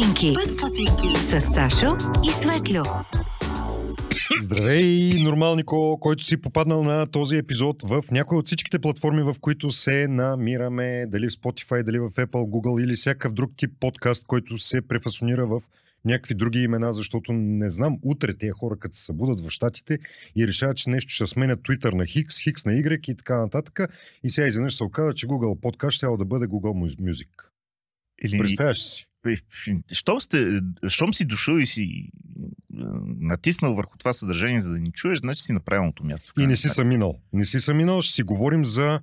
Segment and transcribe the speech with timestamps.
[0.00, 0.34] стотинки.
[0.34, 1.18] 5 стотинки.
[1.18, 1.96] С Сашо
[2.28, 2.82] и Светлю.
[4.40, 9.70] Здравей, нормалнико, който си попаднал на този епизод в някои от всичките платформи, в които
[9.70, 14.58] се намираме, дали в Spotify, дали в Apple, Google или всякакъв друг тип подкаст, който
[14.58, 15.62] се префасонира в
[16.04, 19.98] някакви други имена, защото не знам, утре тези хора, като се събудат в Штатите
[20.36, 23.80] и решават, че нещо ще сменят Twitter на Хикс, Хикс на Y и така нататък.
[24.24, 27.28] И сега изведнъж се оказа, че Google подкаст ще да бъде Google Music.
[28.22, 28.38] Или...
[28.38, 29.09] Представяш си?
[29.92, 32.10] Щом, сте, щом си дошъл и си
[33.20, 36.40] натиснал върху това съдържание, за да ни чуеш, значи си на правилното място.
[36.40, 37.20] И не си съм минал.
[37.32, 38.02] Не си съм минал.
[38.02, 39.00] Ще си говорим за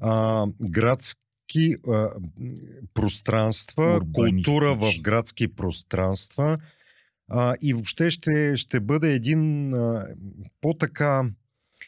[0.00, 2.08] а, градски а,
[2.94, 6.58] пространства, култура в градски пространства.
[7.28, 10.06] А, и въобще ще, ще бъде един а,
[10.60, 11.30] по-така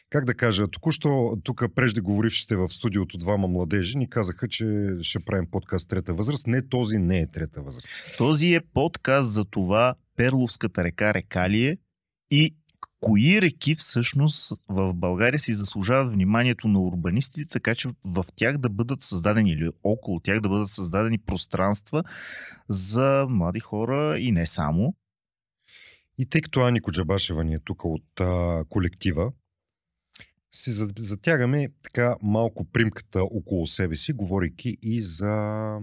[0.09, 5.47] как да кажа, току-що тук преждеговорившите в студиото двама младежи ни казаха, че ще правим
[5.51, 6.47] подкаст трета възраст.
[6.47, 7.87] Не, този не е трета възраст.
[8.17, 11.77] Този е подкаст за това Перловската река река ли е
[12.31, 12.55] и
[12.99, 18.69] кои реки всъщност в България си заслужават вниманието на урбанистите, така че в тях да
[18.69, 22.03] бъдат създадени или около тях да бъдат създадени пространства
[22.69, 24.95] за млади хора и не само.
[26.17, 29.31] И тъй като Ани Коджабашева ни е тук от а, колектива,
[30.51, 35.77] си затягаме така малко примката около себе си, говорейки и за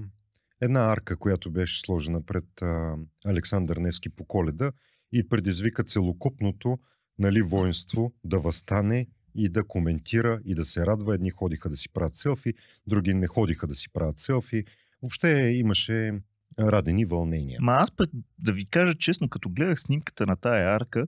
[0.60, 4.72] една арка, която беше сложена пред а, Александър Невски по коледа
[5.12, 6.78] и предизвика целокупното
[7.18, 11.14] нали, воинство да възстане и да коментира и да се радва.
[11.14, 12.54] Едни ходиха да си правят селфи,
[12.86, 14.64] други не ходиха да си правят селфи.
[15.02, 16.20] Въобще имаше
[16.58, 17.58] радени вълнения.
[17.62, 21.06] Ма аз път да ви кажа честно, като гледах снимката на тая арка,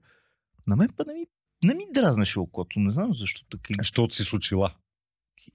[0.66, 1.26] на мен па не ми
[1.64, 3.74] не ми дразнеше окото, не знам защо така.
[3.78, 4.74] Защото си случила.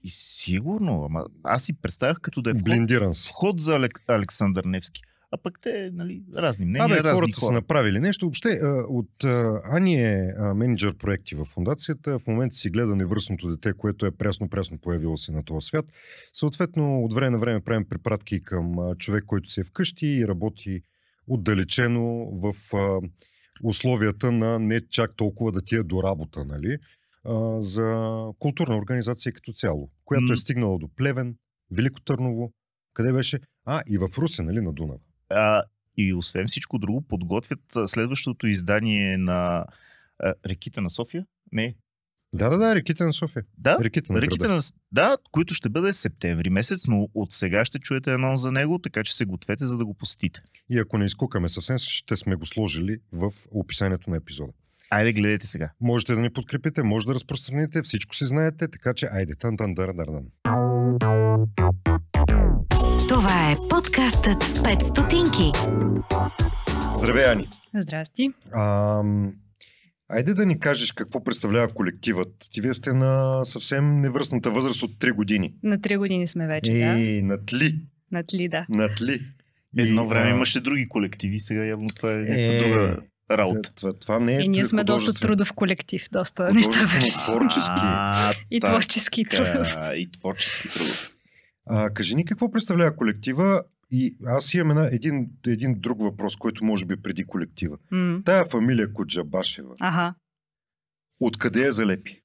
[0.02, 3.28] И сигурно, ама аз си представях като да е вход, Блиндиран си.
[3.28, 5.02] вход за Алек, Александър Невски.
[5.30, 7.46] А пък те, нали, разни мнения, Абе, разни хората хора.
[7.46, 8.26] са направили нещо.
[8.26, 9.24] Въобще, от
[9.64, 12.18] Ани е менеджер проекти в фундацията.
[12.18, 15.86] В момента си гледа невръстното дете, което е прясно-прясно появило се на този свят.
[16.32, 20.80] Съответно, от време на време правим препратки към човек, който си е вкъщи и работи
[21.26, 22.54] отдалечено в
[23.62, 26.78] условията на не чак толкова да ти е до работа, нали?
[27.24, 31.36] А, за културна организация като цяло, която е стигнала до Плевен,
[31.70, 32.52] Велико Търново,
[32.94, 33.40] къде беше?
[33.64, 34.98] А, и в Русе, нали, на Дунава.
[35.28, 35.62] А,
[35.96, 39.66] и освен всичко друго, подготвят следващото издание на
[40.18, 41.26] а, Реките на София.
[41.52, 41.74] Не.
[42.34, 43.42] Да, да, да, реките на София.
[43.58, 44.60] Да, реките на, реките на
[44.92, 49.04] Да, които ще бъде септември месец, но от сега ще чуете едно за него, така
[49.04, 50.40] че се гответе, за да го посетите.
[50.70, 54.52] И ако не изкукаме съвсем, ще сме го сложили в описанието на епизода.
[54.90, 55.70] Айде, гледайте сега.
[55.80, 59.74] Можете да ни подкрепите, може да разпространите, всичко си знаете, така че айде, тан тан
[59.74, 60.24] дар дар дан.
[63.08, 65.52] Това е подкастът 5 стотинки.
[66.98, 67.44] Здравей, Ани.
[67.74, 68.28] Здрасти.
[68.52, 69.02] А,
[70.14, 72.32] айде да ни кажеш какво представлява колективът.
[72.52, 75.54] Ти вие сте на съвсем невръстната възраст от 3 години.
[75.62, 76.98] На 3 години сме вече, да.
[76.98, 77.80] И над ли?
[78.12, 78.66] Над ли, да.
[78.68, 79.20] Над ли?
[79.78, 82.96] Едно И, време а, имаше други колективи, сега явно това е Е, друга
[83.30, 83.72] работа.
[83.74, 87.10] Това, това не е И ние сме доста трудов колектив, доста неща вършим.
[87.24, 87.86] творчески.
[88.50, 89.76] И творчески трудов.
[89.96, 91.10] И творчески трудов.
[91.66, 93.62] А, кажи ни какво представлява колектива
[93.96, 97.76] и аз имам една, един, един друг въпрос, който може би преди колектива.
[97.90, 100.14] М, Тая фамилия Коджабашева, Аха.
[101.20, 102.20] откъде я залепи?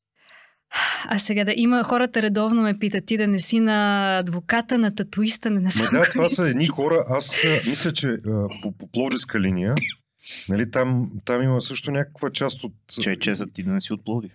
[1.05, 4.95] А сега да има, хората редовно ме питат, ти да не си на адвоката, на
[4.95, 5.89] татуиста, не, не Ма знам.
[5.91, 7.05] да, това са едни хора.
[7.09, 8.17] Аз мисля, че
[8.61, 9.75] по, по Пловдивска линия,
[10.49, 12.73] нали, там, там има също някаква част от...
[13.01, 14.31] Че е честът ти да не си от Пловдив.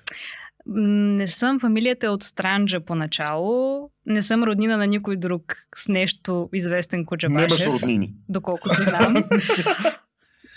[0.67, 3.91] Не съм, фамилията е от Странджа поначало.
[4.07, 5.43] Не съм роднина на никой друг
[5.77, 8.15] с нещо известен Немаш Коджабашев, роднини.
[8.29, 9.15] доколкото знам.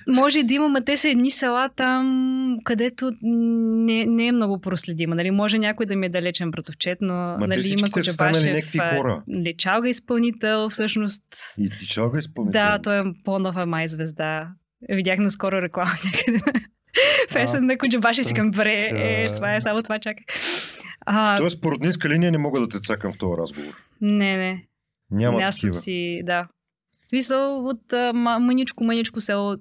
[0.07, 4.61] Може и да има, ма те са едни села там, където не, не е много
[4.61, 5.15] проследима.
[5.15, 5.31] Нали?
[5.31, 8.55] Може някой да ми е далечен братовчет, но те нали, има всичките са станали Коджабашев,
[8.55, 9.23] някакви а, хора.
[9.45, 11.23] Лечалга изпълнител, всъщност.
[11.57, 12.61] И, и чалга изпълнител.
[12.61, 14.49] Да, той е по-нова май звезда.
[14.89, 16.39] Видях наскоро реклама някъде.
[17.33, 20.25] Песен на Коджабашев си към добре, е, това е само това чакай.
[21.01, 23.73] А, Тоест, по роднинска линия не мога да те цакам в този разговор.
[24.01, 24.63] не, не.
[25.11, 25.73] Няма Не, аз такива.
[25.73, 26.47] си, да.
[27.05, 29.55] В смисъл от а, ма- мъничко, мъничко село.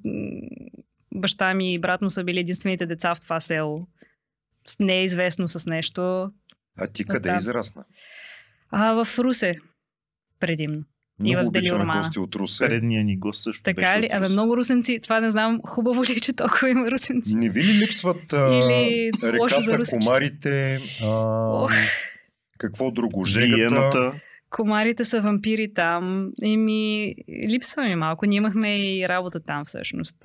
[1.15, 3.87] Баща ми и брат му са били единствените деца в това село.
[4.81, 6.31] Не е известно с нещо.
[6.79, 7.39] А ти къде Оттам.
[7.39, 7.85] израсна?
[8.71, 9.57] А в Русе
[10.41, 10.83] предимно.
[11.21, 12.01] И Много в обичаме Делиормана.
[12.01, 12.67] гости от Русе.
[12.67, 14.09] Предния ни гост също Така беше ли?
[14.13, 15.01] Абе, много русенци.
[15.03, 15.61] Това не знам.
[15.67, 17.35] Хубаво ли, е, че толкова има русенци?
[17.37, 19.11] Не ви ли липсват а, Или
[19.41, 21.09] лошо за реката, комарите, а,
[21.55, 21.73] Ох.
[22.59, 23.25] какво друго?
[23.25, 24.13] Жегата.
[24.51, 27.15] Комарите са вампири там и ми
[27.49, 28.27] липсва ми малко.
[28.27, 30.17] Ние имахме и работа там всъщност.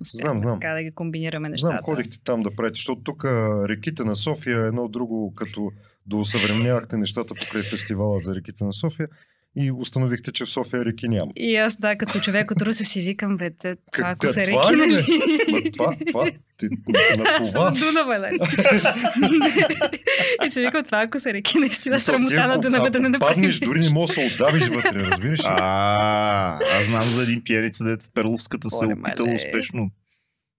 [0.00, 0.60] Успяхме Знам, знам.
[0.60, 1.70] така да ги комбинираме нещата.
[1.70, 3.24] Знам, ходихте там да правите, защото тук
[3.68, 5.70] реките на София е едно друго, като
[6.06, 9.08] да усъвременявахте нещата покрай фестивала за реките на София
[9.56, 11.32] и установихте, че в София реки няма.
[11.36, 14.44] И аз, да, като човек от Русе си викам, бе, те, това, ако са това
[14.44, 14.86] реки, бе?
[14.86, 15.04] нали?
[15.52, 16.66] Ма това, това, ти,
[17.18, 17.74] на Аз това.
[17.74, 18.38] съм Дунава, нали?
[20.46, 23.34] и си викам, това ако са реки, наистина срамота на Дунава да не ако направиш.
[23.34, 25.44] паднеш, дори не можеш да се отдавиш вътре, разбираш ли?
[25.46, 29.90] А, аз знам за един пиерица, дето в Перловската се е опитал успешно.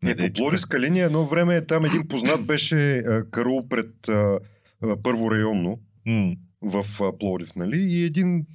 [0.03, 3.89] Не, по Пловдивска линия едно време там един познат беше карул пред
[5.03, 5.79] първо районно
[6.61, 7.77] в а, Пловдив, нали?
[7.77, 8.45] И един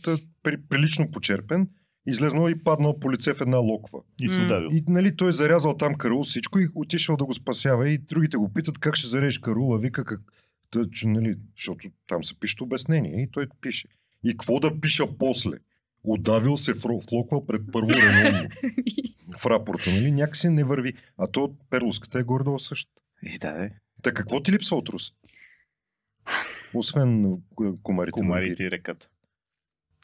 [0.42, 1.68] при, прилично почерпен
[2.06, 4.00] излезнал и паднал по лице в една локва.
[4.20, 4.68] И се удавил.
[4.72, 7.88] И нали, той зарязал там карул всичко и отишъл да го спасява.
[7.88, 9.78] И другите го питат как ще зарежеш карула.
[9.78, 10.20] Вика как...
[10.70, 13.88] Та, че, нали, защото там се пише обяснение и той пише.
[14.24, 15.56] И какво да пиша после?
[16.04, 18.48] Удавил се в, в локва пред първо районно.
[19.38, 20.12] в рапорта, нали?
[20.12, 20.94] Някакси не върви.
[21.18, 22.90] А то Перловската е горе-долу също.
[23.22, 23.70] И да, е.
[24.02, 25.12] Та какво ти липсва от Рус?
[26.76, 27.38] Освен
[27.82, 28.12] комарите.
[28.12, 29.08] Комарите и реката.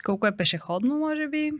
[0.04, 1.52] Колко е пешеходно, може би?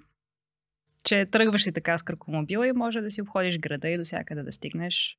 [1.04, 4.42] Че тръгваш си така с кръкомобила и може да си обходиш града и до всякъде
[4.42, 5.18] да стигнеш.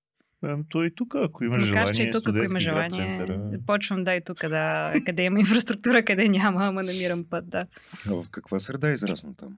[0.70, 3.60] То и тук, ако имаш Макар, че желание, и тук, ако има желание, центъра.
[3.66, 7.68] почвам да и тук, да, къде има инфраструктура, къде няма, ама намирам път, да.
[8.08, 9.58] А в каква среда е израсна там?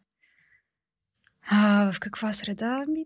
[1.49, 2.85] А, в каква среда?
[2.87, 3.05] Ми,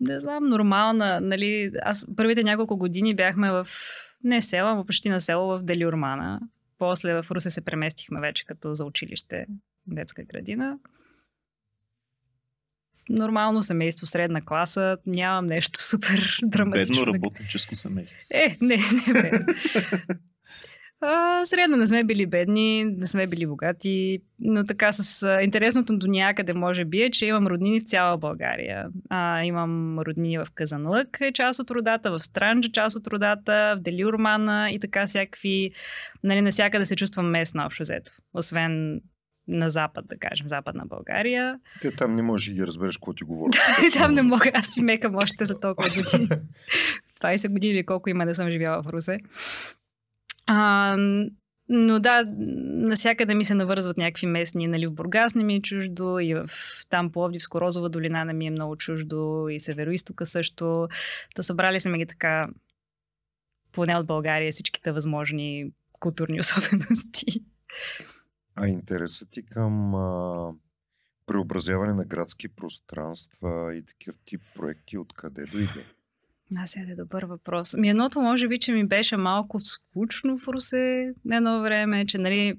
[0.00, 1.20] не знам, нормална.
[1.20, 3.66] Нали, аз първите няколко години бяхме в
[4.24, 6.40] не село, ама почти на село в Делиормана.
[6.78, 9.46] После в Русе се преместихме вече като за училище,
[9.86, 10.78] детска градина.
[13.08, 17.04] Нормално семейство, средна класа, нямам нещо супер драматично.
[17.04, 18.20] Бедно работническо семейство.
[18.30, 18.76] Е, не,
[19.06, 19.54] не бедно.
[21.06, 25.98] А, средно не сме били бедни, не сме били богати, но така с а, интересното
[25.98, 28.86] до някъде може би е, че имам роднини в цяла България.
[29.10, 33.82] А, имам роднини в Казанлък, е част от родата, в Странджа част от родата, в
[33.82, 35.70] Делиурмана и така всякакви,
[36.22, 38.12] нали, насякъде се чувствам местна общо взето.
[38.34, 39.00] Освен
[39.48, 41.58] на запад, да кажем, западна България.
[41.80, 43.56] Те там не можеш да ги разбереш какво ти говорят.
[43.92, 46.28] Там не мога, аз си мекам още за толкова години.
[47.20, 49.18] 20 години или колко има да съм живяла в Русе.
[50.46, 50.96] А,
[51.68, 56.18] но да, насякъде ми се навързват някакви местни, нали, в Бургас не ми е чуждо,
[56.18, 56.48] и в
[56.88, 60.88] там Пловдивско Розова долина не ми е много чуждо, и Североистока също.
[61.34, 62.48] Та събрали сме ги така,
[63.72, 67.44] поне от България, всичките възможни културни особености.
[68.56, 70.52] А интересът ти към а,
[71.26, 75.84] преобразяване на градски пространства и такива тип проекти откъде дойде?
[76.58, 77.74] Аз е добър въпрос.
[77.76, 82.54] Ми едното може би, че ми беше малко скучно в Русе едно време, че нали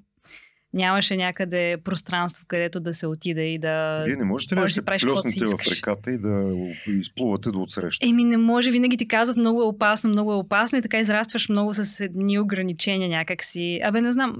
[0.74, 4.02] нямаше някъде пространство, където да се отида и да...
[4.06, 6.52] Вие не можете ли да се плеснете в реката и да
[6.88, 8.08] изплувате до отсреща?
[8.08, 11.50] Еми не може, винаги ти казват много е опасно, много е опасно и така израстваш
[11.50, 13.80] много с едни ограничения някакси.
[13.84, 14.36] Абе не знам,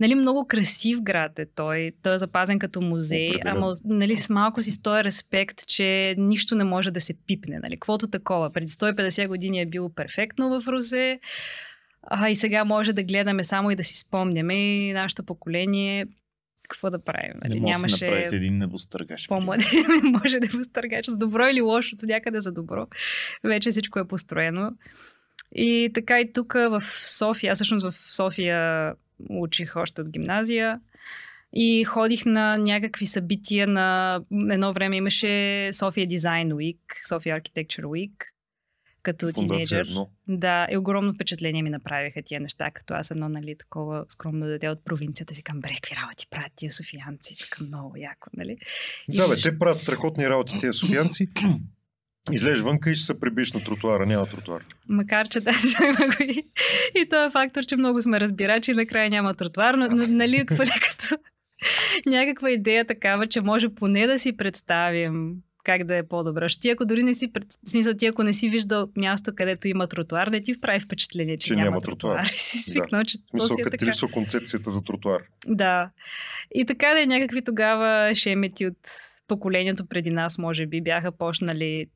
[0.00, 1.92] Нали, много красив град е той.
[2.02, 3.56] Той е запазен като музей, Определено.
[3.56, 7.58] ама нали, с малко си стоя респект, че нищо не може да се пипне.
[7.62, 7.74] Нали.
[7.74, 8.52] Каквото такова.
[8.52, 11.20] Преди 150 години е било перфектно в Русе,
[12.02, 16.06] а и сега може да гледаме само и да си спомняме и нашето поколение
[16.68, 17.32] какво да правим.
[17.44, 17.54] Нали.
[17.54, 19.28] Не може да Нямаше направите един небостъргаш.
[19.28, 19.64] по-млади,
[20.22, 22.86] може да възтъргач за добро или лошото, някъде за добро.
[23.44, 24.70] Вече всичко е построено.
[25.54, 26.82] И така и тук в
[27.18, 28.92] София, аз всъщност в София
[29.30, 30.80] учих още от гимназия
[31.52, 34.20] и ходих на някакви събития на
[34.50, 38.12] едно време имаше София Design Week, София Architecture Week,
[39.02, 39.86] като тинейджър.
[40.28, 44.68] Да, и огромно впечатление ми направиха тия неща, като аз едно, нали, такова скромно дете
[44.68, 48.56] от провинцията, викам, бре, какви работи правят тия софиянци, така много яко, нали?
[49.08, 51.28] И Да, бе, виж- те правят страхотни работи, тези софиянци.
[52.32, 54.64] Излезеш вънка и ще се прибиш на тротуара, няма тротуар.
[54.88, 55.50] Макар, че да,
[56.20, 56.46] и,
[56.94, 61.18] и този фактор, че много сме разбирачи, накрая няма тротуар, но, но нали, поне като
[62.06, 65.34] някаква идея такава, че може поне да си представим
[65.66, 66.48] как да е по-добро.
[66.48, 67.44] Ще ти, ако дори не си, пред...
[67.68, 71.46] смисъл, ти ако не си виждал място, където има тротуар, не ти прави впечатление, че,
[71.46, 72.16] Че няма, няма тротуар.
[72.16, 72.30] тротуар.
[72.34, 73.86] И си свикнал, че В то си е така.
[73.86, 75.22] липсва концепцията за тротуар.
[75.46, 75.90] Да.
[76.54, 78.78] И така да е някакви тогава шемети от
[79.28, 81.86] поколението преди нас, може би, бяха почнали.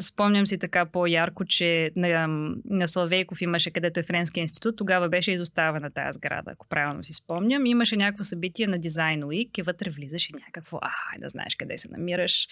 [0.00, 2.26] Спомням си така по-ярко, че на,
[2.64, 7.12] на Славейков имаше, където е Френския институт, тогава беше изоставена тази сграда, ако правилно си
[7.12, 7.66] спомням.
[7.66, 11.78] Имаше някакво събитие на Дизайн Уик и вътре влизаш и някакво, а, да знаеш къде
[11.78, 12.48] се намираш.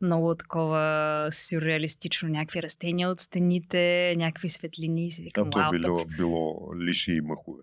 [0.00, 5.06] Много такова сюрреалистично, някакви растения от стените, някакви светлини.
[5.06, 7.62] И си А викам, то вау, било, било лиши и мъхове.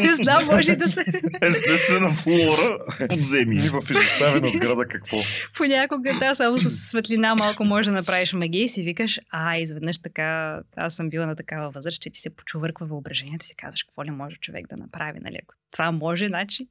[0.00, 1.04] не знам, може да се...
[1.42, 3.68] Естествена флора, И подземие.
[3.68, 5.16] в изоставена сграда какво?
[5.56, 9.98] Понякога, да, само с светлина малко може да направиш магия и си викаш, а, изведнъж
[9.98, 13.82] така, аз съм била на такава възраст, че ти се почувърква въображението и си казваш,
[13.82, 15.38] какво ли може човек да направи, нали?
[15.42, 16.68] Ако това може, значи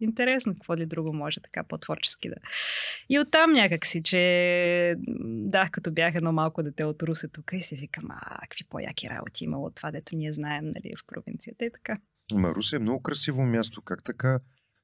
[0.00, 2.36] интересно, какво ли друго може така по-творчески да.
[3.08, 7.60] И оттам някак си, че да, като бях едно малко дете от Русе тук и
[7.60, 11.64] си викам, а, какви по-яки работи имало от това, дето ние знаем, нали, в провинцията
[11.64, 11.98] и така.
[12.32, 13.82] Ма Русе е много красиво място.
[13.82, 14.40] Как така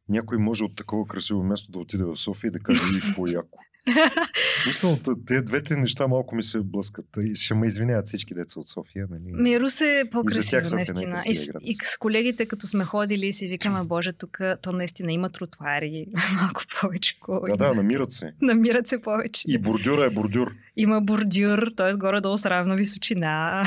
[0.08, 3.26] някой може от такова красиво място да отиде в София и да каже и какво
[3.26, 3.58] яко?
[4.66, 7.06] Мисъл, те двете неща малко ми се блъскат.
[7.22, 9.06] И ще ме извиняват всички деца от София.
[9.10, 9.32] Нали?
[9.32, 11.20] Ми, Русе е по-красиво, наистина.
[11.26, 15.30] И, с- и с колегите, като сме ходили, си викаме, боже, тук то наистина има
[15.30, 17.14] тротуари, малко повече.
[17.48, 18.32] Да, да, намират се.
[18.42, 19.42] Намират се повече.
[19.46, 20.54] И бордюра е бордюр.
[20.76, 21.94] Има бордюр, т.е.
[21.94, 23.62] горе-долу с равна височина.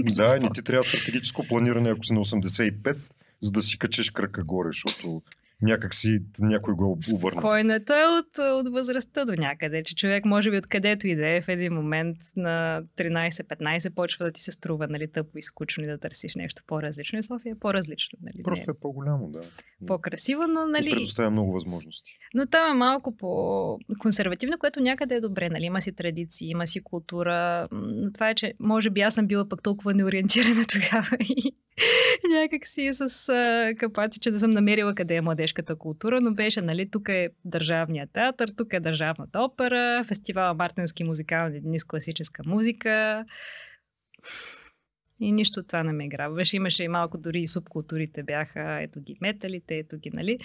[0.00, 2.96] Да, не ти трябва стратегическо планиране, ако си на 85,
[3.42, 5.22] за да си качеш кръка горе, защото
[5.62, 7.32] някак си някой го е обърна.
[7.32, 11.40] Спокойната е от, от възрастта до някъде, че човек може би откъдето и да е
[11.40, 15.86] в един момент на 13-15 почва да ти се струва нали, тъпо и скучно и
[15.86, 17.18] да търсиш нещо по-различно.
[17.18, 18.18] И София е по-различно.
[18.22, 18.42] Нали?
[18.42, 19.38] Просто Не е по-голямо, да.
[19.38, 22.18] е по-красиво, но И нали, предоставя много възможности.
[22.34, 25.48] Но там е малко по-консервативно, което някъде е добре.
[25.48, 25.64] Нали?
[25.64, 27.68] Има си традиции, има си култура.
[27.72, 31.54] Но това е, че може би аз съм била пък толкова неориентирана тогава и
[32.30, 36.60] някак си с а, капаци, че да съм намерила къде е младежката култура, но беше,
[36.60, 42.42] нали, тук е Държавният театър, тук е Държавната опера, фестивал Мартински музикални дни с класическа
[42.46, 43.24] музика.
[45.20, 46.56] И нищо това не ме грабваше.
[46.56, 50.38] Имаше и малко дори и субкултурите бяха, ето ги металите, ето ги, нали.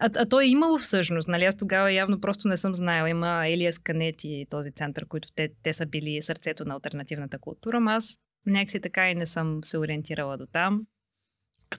[0.00, 1.44] А, а то е имало всъщност, нали?
[1.44, 3.10] Аз тогава явно просто не съм знаела.
[3.10, 7.82] Има Елиас Канети и този център, които те, те са били сърцето на альтернативната култура,
[7.86, 10.86] аз някакси така и не съм се ориентирала до там.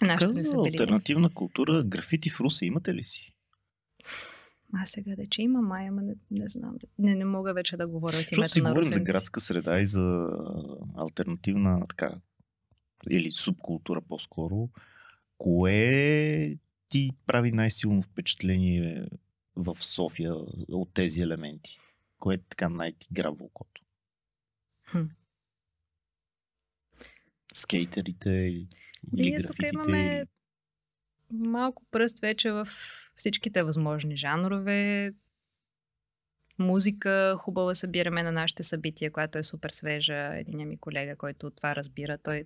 [0.01, 0.75] Нашите не са били.
[0.75, 3.35] Альтернативна култура, графити в Русе имате ли си?
[4.73, 6.75] А сега да че има май, ама не, не знам.
[6.99, 9.85] Не, не мога вече да говоря от името си на говорим за градска среда и
[9.85, 10.29] за
[10.97, 12.15] альтернативна така,
[13.09, 14.69] или субкултура по-скоро.
[15.37, 16.57] Кое
[16.89, 19.07] ти прави най-силно впечатление
[19.55, 20.35] в София
[20.69, 21.79] от тези елементи?
[22.19, 23.81] Кое така най-ти грабва окото?
[24.87, 25.03] Хм.
[27.53, 28.67] Скейтерите или,
[29.17, 29.71] или Ние тук графитите?
[29.73, 30.27] имаме Или...
[31.31, 32.67] малко пръст вече в
[33.15, 35.11] всичките възможни жанрове.
[36.59, 40.31] Музика хубава събираме на нашите събития, която е супер свежа.
[40.35, 42.17] Един ми колега, който това разбира.
[42.23, 42.43] Той,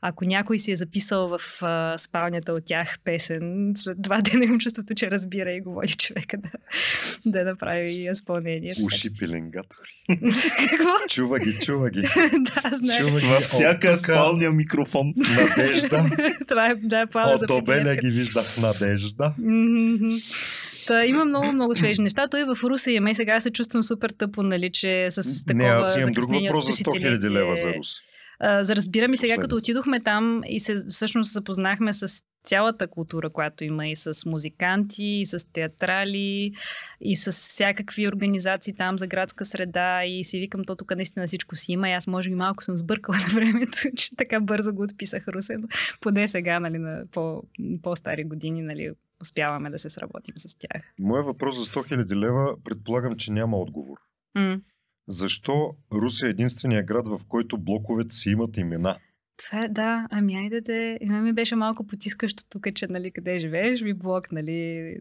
[0.00, 4.58] ако някой си е записал в а, спалнята от тях песен, след два дена имам
[4.58, 6.50] чувството, че разбира и го води човека да,
[7.26, 8.74] да направи изпълнение.
[8.84, 9.88] Уши пеленгатори.
[10.70, 10.90] Какво?
[11.08, 12.00] Чува ги, чува ги.
[12.38, 12.98] да, знае.
[12.98, 13.26] Чува ги.
[13.26, 15.12] Във всяка тука спалня микрофон.
[15.16, 16.10] Надежда.
[16.48, 19.34] това е, да, е плана за От обеля ги виждах надежда.
[20.86, 22.28] Та, има много, много свежи неща.
[22.28, 25.70] Той в Русе има и сега се чувствам супер тъпо, нали, че с такова Не,
[25.70, 27.88] аз имам друг въпрос за 100 000 лева за Рус.
[28.40, 29.42] А, за разбирам и сега, Последно.
[29.42, 35.04] като отидохме там и се всъщност запознахме с цялата култура, която има и с музиканти,
[35.04, 36.52] и с театрали,
[37.00, 41.56] и с всякакви организации там за градска среда и си викам, то тук наистина всичко
[41.56, 44.82] си има и аз може би малко съм сбъркала на времето, че така бързо го
[44.82, 45.68] отписах Русе, но
[46.00, 47.42] поне сега, нали, на по,
[47.82, 50.94] по-стари години, нали, успяваме да се сработим с тях.
[50.98, 53.98] Моя въпрос за 100 000 лева предполагам, че няма отговор.
[54.34, 54.60] М.
[55.08, 58.96] Защо Русе е единствения град, в който блоковете си имат имена?
[59.44, 60.96] Това е, да, ами айде да.
[61.00, 64.92] И ми беше малко потискащо тук, че нали, къде живееш, ви блок, нали.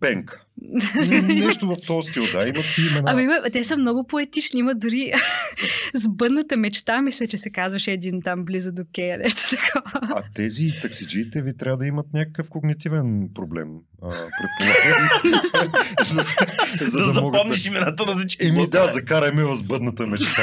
[0.00, 0.44] Пенка.
[0.62, 3.02] М, Нещо в този стил, да, имат си имена.
[3.06, 5.12] Ами, има- те са много поетични, има дори
[5.94, 10.08] сбъдната мечта, мисля, че се казваше един там близо до Кея, нещо такова.
[10.16, 13.68] А тези таксиджиите ви трябва да имат някакъв когнитивен проблем.
[14.02, 15.08] А, предполагам.
[16.04, 16.24] за,
[16.86, 18.46] за да, да, запомниш имената на всички.
[18.46, 20.42] Еми да, закарай ме в сбъдната мечта.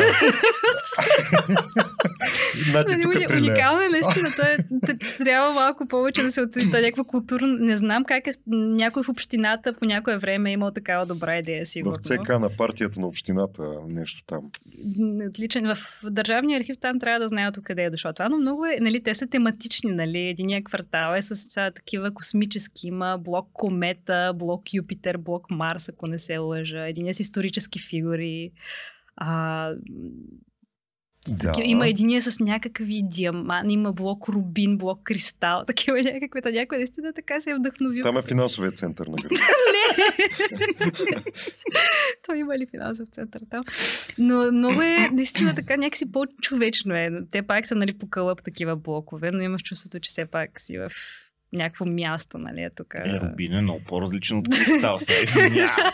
[2.72, 3.52] Значи Нали, тук трилея.
[3.52, 4.30] уникално е наистина.
[4.36, 6.72] Той е, трябва малко повече да се оцени.
[6.72, 7.48] Той е някаква културна...
[7.48, 8.32] Не знам как е...
[8.48, 11.98] Някой в общината по някое време е имал такава добра идея, В сигурно.
[11.98, 14.42] ЦК на партията на общината, нещо там.
[15.30, 15.74] Отличен.
[15.76, 19.04] В Държавния архив там трябва да знаят откъде е дошло това, но много е, нали,
[19.04, 24.74] те са тематични, нали, единия квартал е с а, такива космически, има блок Комета, блок
[24.74, 28.52] Юпитер, блок Марс, ако не се лъжа, един е с исторически фигури,
[29.16, 29.72] а,
[31.30, 31.48] Да.
[31.52, 36.78] такива, има единия с някакви диаманти, има блок Рубин, блок Кристал, такива някакви, та някой
[36.78, 38.04] наистина така се е вдъхновил.
[38.04, 39.36] Там е финансовият център на града.
[42.26, 43.64] Той има ли финансов център там?
[44.18, 47.10] Но много е, наистина така, някакси по-човечно е.
[47.32, 50.78] Те пак са, нали, по кълъп такива блокове, но имаш чувството, че все пак си
[50.78, 50.92] в
[51.54, 52.96] някакво място, нали, е тук.
[52.96, 55.00] Е, Рубин е много по-различен от кристал.
[55.00, 55.92] Сега извинявам.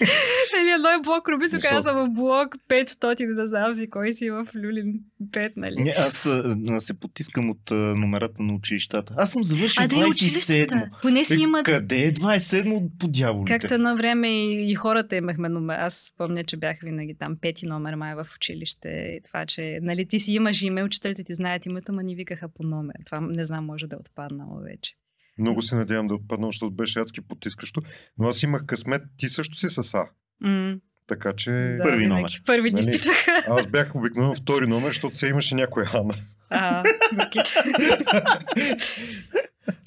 [0.56, 4.12] Нали, едно е блок Руби, тук аз съм в блок 500, да знам си кой
[4.12, 5.82] си в Люлин 5, нали?
[5.82, 9.14] Не, аз а, се потискам от а, номерата на училищата.
[9.16, 11.00] Аз съм завършил а да е 27.
[11.02, 13.58] Поне си Е, имат Къде е 27 по дяволите?
[13.58, 15.74] Както едно време и, и хората имахме номер.
[15.78, 18.88] Аз спомня, че бях винаги там пети номер май в училище.
[18.88, 22.48] И това, че нали, ти си имаш име, учителите ти знаят името, ма ни викаха
[22.48, 22.96] по номер.
[23.06, 24.94] Това не знам, може да е отпаднало вече.
[25.38, 27.82] Много се надявам да отпадна, защото беше адски потискащо.
[28.18, 30.06] Но аз имах късмет, ти също си с А.
[30.40, 32.42] М, Така че да, Първи номер.
[32.46, 32.90] Първи ни Нали?
[32.90, 33.44] изпитваха.
[33.48, 36.14] аз бях обикновено втори номер, защото се имаше някоя Ана.
[36.50, 36.82] А.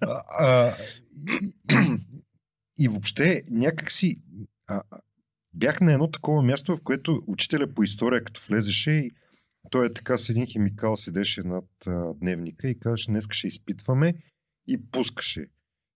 [0.01, 0.73] А, а,
[2.79, 4.21] и, въобще някакси
[4.67, 4.81] а,
[5.53, 9.11] бях на едно такова място, в което учителя по история, като влезеше и
[9.69, 14.13] той е така с един химикал седеше над а, дневника и казваше, днес ще изпитваме
[14.67, 15.45] и пускаше.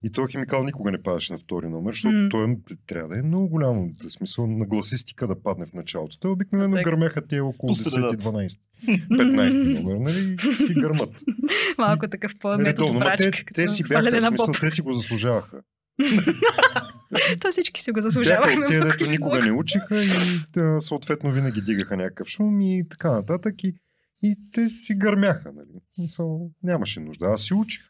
[0.04, 2.32] И този химикал никога не падаше на втори номер, защото mm.
[2.32, 2.56] той
[2.88, 6.20] трябва да е много голямо, в смисъл на гласистика да падне в началото.
[6.20, 6.86] Той обикновено так.
[6.86, 8.24] гърмяха тия около По 10 средата.
[8.24, 10.34] 12 15 номер, нали?
[10.34, 11.10] И си гърмат.
[11.78, 15.62] Малко такъв по-метод те, те си бяха, смисъл, те си го заслужаваха.
[17.40, 18.60] То всички си го заслужавахме.
[18.60, 20.10] макар дето никога не учиха и
[20.54, 23.64] да, съответно винаги дигаха някакъв шум и така нататък.
[23.64, 23.76] И,
[24.24, 25.52] и те си гърмяха.
[25.56, 25.82] Нали?
[25.98, 27.26] Мисъл, нямаше нужда.
[27.26, 27.84] Аз си учих.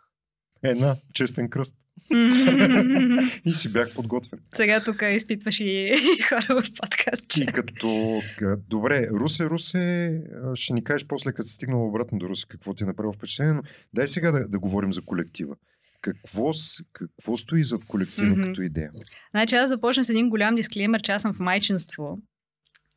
[0.64, 1.76] Една, честен кръст.
[3.46, 4.40] И си бях подготвен.
[4.56, 5.96] Сега тук изпитваш и
[6.30, 7.38] хора в подкаст.
[7.38, 8.20] И като...
[8.38, 10.22] ка- Добре, Русе, Русе,
[10.56, 13.54] ще ни кажеш после, като си стигнал обратно до Русе, какво ти е направило впечатление,
[13.54, 13.62] но
[13.94, 15.56] дай сега да, да говорим за колектива.
[16.02, 16.52] Какво,
[16.94, 18.90] какво стои зад колектива като идея?
[19.32, 22.18] Значи аз започна с един голям дисклеймер, че аз съм в майчинство.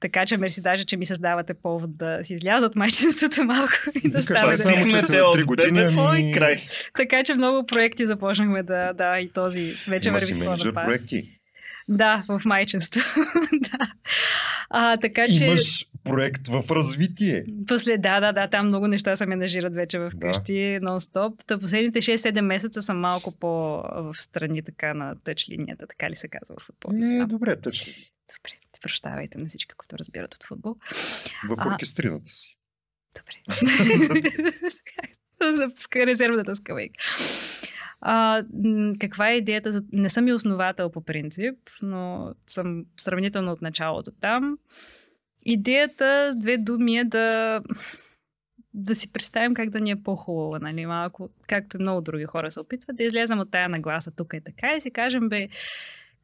[0.00, 4.00] Така че мерси даже, че ми създавате повод да си изляза от майчинството малко и
[4.00, 4.40] да Викаш, стане.
[4.42, 6.56] аз само, че Стихме сте те на от три години, ами- край.
[6.96, 10.64] Така че много проекти започнахме да, да, и този вече Има върви си с менеджер
[10.64, 10.84] пълна пар.
[10.86, 11.30] проекти.
[11.88, 13.00] Да, в майчинство.
[13.52, 13.78] да.
[14.70, 15.44] А, така че...
[15.44, 17.44] Имаш проект в развитие.
[17.66, 20.26] После, да, да, да, там много неща се менажират вече в Да.
[20.26, 21.32] къщи, нон-стоп.
[21.46, 23.48] Та последните 6-7 месеца съм малко по
[23.82, 26.92] в страни така на тъч линията, така ли се казва в футбол?
[26.92, 27.92] Не добре, точно.
[28.28, 30.76] Добре, прощавайте на всички, които разбират от футбол.
[31.48, 32.56] В оркестрината си.
[33.18, 33.34] Добре.
[35.56, 37.04] Запуска резервната скамейка.
[38.00, 38.44] А,
[39.00, 39.72] каква е идеята?
[39.72, 39.82] За...
[39.92, 44.58] Не съм и основател по принцип, но съм сравнително от началото там.
[45.44, 47.60] Идеята с две думи е да
[48.74, 52.50] да си представим как да ни е по-хубаво, нали, малко, както и много други хора
[52.50, 55.48] се опитват, да излезем от тая нагласа тук е така и си кажем, бе,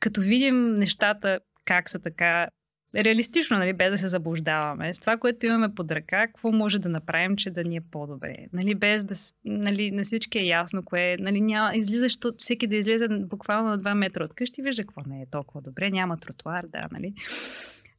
[0.00, 2.48] като видим нещата как са така,
[2.94, 6.88] реалистично, нали, без да се заблуждаваме, с това, което имаме под ръка, какво може да
[6.88, 8.36] направим, че да ни е по-добре.
[8.52, 13.08] Нали, без да, нали, на всички е ясно кое, нали, няма, излизаш, всеки да излезе
[13.08, 16.88] буквално на 2 метра от къщи, вижда какво не е толкова добре, няма тротуар, да,
[16.92, 17.14] нали.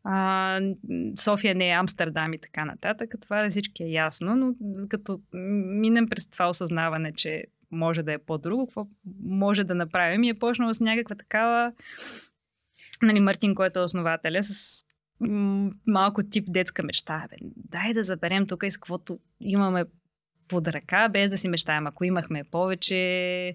[0.03, 0.61] А,
[1.19, 3.15] София не е Амстердам и така нататък.
[3.21, 4.53] Това на всички е ясно, но
[4.89, 8.87] като минем през това осъзнаване, че може да е по-друго, какво
[9.23, 11.73] може да направим и е почнало с някаква такава
[13.01, 14.83] нали, Мартин, който е основателя, с
[15.87, 17.25] малко тип детска мечта.
[17.29, 19.85] Бе, дай да заберем тук и с каквото имаме
[20.47, 21.87] под ръка, без да си мечтаем.
[21.87, 23.53] Ако имахме повече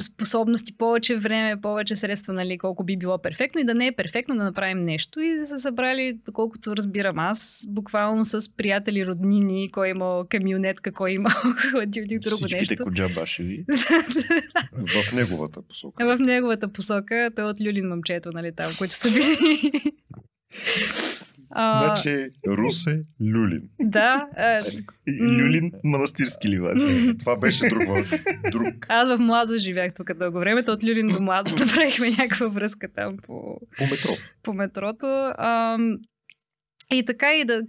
[0.00, 4.36] способности, повече време, повече средства, нали, колко би било перфектно и да не е перфектно
[4.36, 9.88] да направим нещо и да се събрали, колкото разбирам аз, буквално с приятели, роднини, кой
[9.88, 11.32] е имал камионетка, кой е имал
[11.70, 12.84] хладилник, друго Всичките нещо.
[12.84, 13.64] коджабашеви.
[14.72, 16.16] В неговата посока.
[16.16, 19.70] В неговата посока, той е от Люлин момчето, нали, там, които са били.
[21.50, 23.62] А, Значи Русе Люлин.
[23.80, 24.62] да, а,
[25.20, 27.18] Люлин манастирски ливади.
[27.18, 27.82] Това беше друг.
[28.52, 28.86] друг.
[28.88, 33.16] аз в младост живях тук дълго време, от Люлин до младост направихме някаква връзка там
[33.26, 34.10] по, По метро.
[34.42, 35.32] по метрото.
[35.38, 35.98] Ам,
[36.92, 37.62] И така и да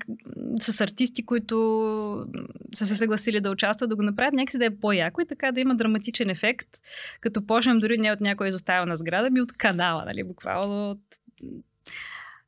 [0.60, 1.56] с артисти, които
[2.76, 5.60] са се съгласили да участват, да го направят някакси да е по-яко и така да
[5.60, 6.68] има драматичен ефект,
[7.22, 11.00] като почнем дори не от някоя изоставена сграда, ми от канала, нали, буквално от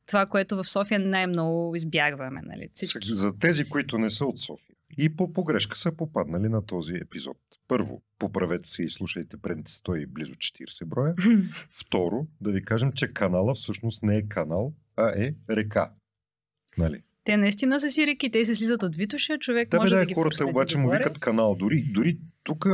[0.06, 2.40] това, което в София най-много избягваме.
[2.44, 2.68] Нали?
[2.74, 3.14] Всички.
[3.14, 7.36] За тези, които не са от София и по погрешка са попаднали на този епизод.
[7.68, 11.14] Първо, поправете се и слушайте предните 100 и близо 40 броя.
[11.70, 15.92] Второ, да ви кажем, че канала всъщност не е канал, а е река.
[16.78, 17.02] Нали?
[17.24, 20.00] Те наистина са си реки, те се слизат от Витоша, човек да, може бе, да,
[20.00, 20.98] да ги хората обаче му догоре.
[20.98, 21.56] викат канал.
[21.58, 22.66] Дори, дори тук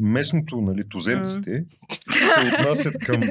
[0.00, 1.64] местното, нали, туземците
[2.10, 3.22] се отнасят към,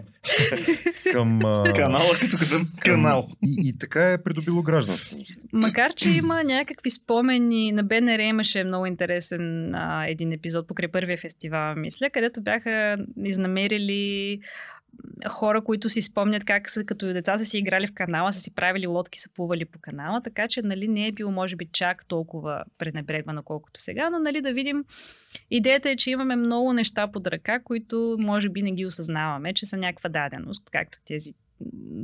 [1.12, 3.28] към а, Канала като към канал.
[3.44, 5.32] И, и така е придобило гражданственост.
[5.54, 11.18] Макар, че има някакви спомени, на БНР имаше много интересен а, един епизод покрай първия
[11.18, 14.40] фестивал, мисля, където бяха изнамерили
[15.30, 18.56] хора, които си спомнят как са, като деца са си играли в канала, са си
[18.56, 22.06] правили лодки, са плували по канала, така че нали, не е било, може би, чак
[22.08, 24.84] толкова пренебрегвано, колкото сега, но нали, да видим.
[25.52, 29.66] Идеята е, че имаме много неща под ръка, които може би не ги осъзнаваме, че
[29.66, 31.34] са някаква даденост, както тези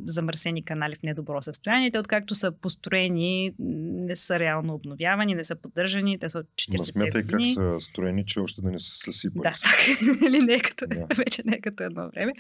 [0.06, 1.92] замърсени канали в недобро състояние.
[1.92, 6.78] Те откакто са построени, не са реално обновявани, не са поддържани, те са от 40
[6.78, 9.44] Ма смятай как са строени, че още да не са съсипали.
[9.44, 9.80] Да, так.
[10.28, 11.06] Или не е като, Да.
[11.18, 12.34] вече не е като едно време.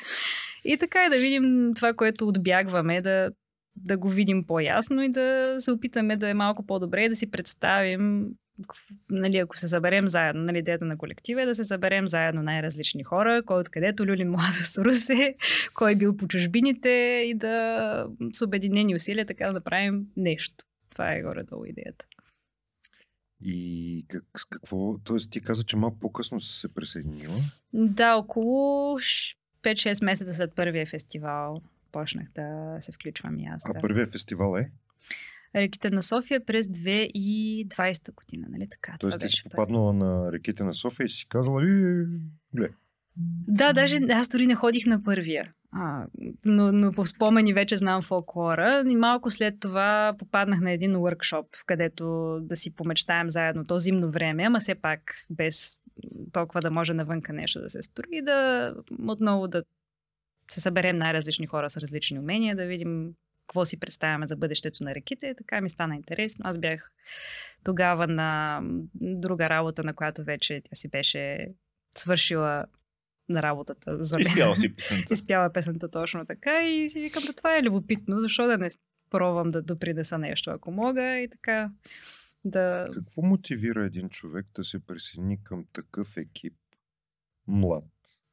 [0.65, 3.31] И така е да видим това, което отбягваме, да,
[3.75, 7.31] да го видим по-ясно и да се опитаме да е малко по-добре и да си
[7.31, 8.25] представим
[9.09, 13.03] нали, ако се съберем заедно, нали, идеята на колектива е да се съберем заедно най-различни
[13.03, 15.35] хора, кой откъдето Люлин Младост Русе,
[15.73, 16.89] кой бил по чужбините
[17.25, 20.55] и да с обединени усилия така да направим нещо.
[20.89, 22.05] Това е горе-долу идеята.
[23.41, 24.97] И как, с какво...
[24.97, 27.35] Тоест ти каза, че малко по-късно си се присъединила.
[27.73, 33.69] Да, около ш- 5-6 месеца след първия фестивал почнах да се включвам и аз.
[33.69, 33.79] А Да.
[33.81, 34.71] първият фестивал е?
[35.61, 38.95] Реките на София през 2020 година, нали така?
[38.99, 42.05] Тоест ти си попаднала на реките на София и си казала, «Е,
[42.53, 42.69] гле,
[43.47, 45.53] Да, даже аз дори не ходих на първия.
[45.71, 46.05] А,
[46.45, 48.83] но, но по спомени вече знам фолклора.
[48.89, 54.11] И малко след това попаднах на един workshop, където да си помечтаем заедно то зимно
[54.11, 55.81] време, ама все пак без
[56.31, 58.73] толкова да може навънка нещо да се строи и да
[59.07, 59.63] отново да
[60.51, 63.13] се съберем най-различни хора с различни умения, да видим
[63.47, 65.33] какво си представяме за бъдещето на реките.
[65.37, 66.45] Така ми стана интересно.
[66.47, 66.91] Аз бях
[67.63, 68.61] тогава на
[68.95, 71.51] друга работа, на която вече тя си беше
[71.97, 72.65] свършила
[73.29, 74.21] на работата за мен.
[74.21, 75.13] Изпял си песента.
[75.13, 78.69] Изпяла песента точно така и си викам, да това е любопитно, защо да не
[79.09, 81.71] пробвам да допринеса нещо, ако мога и така
[82.45, 82.87] да...
[82.93, 86.53] какво мотивира един човек да се присъедини към такъв екип
[87.47, 87.85] млад?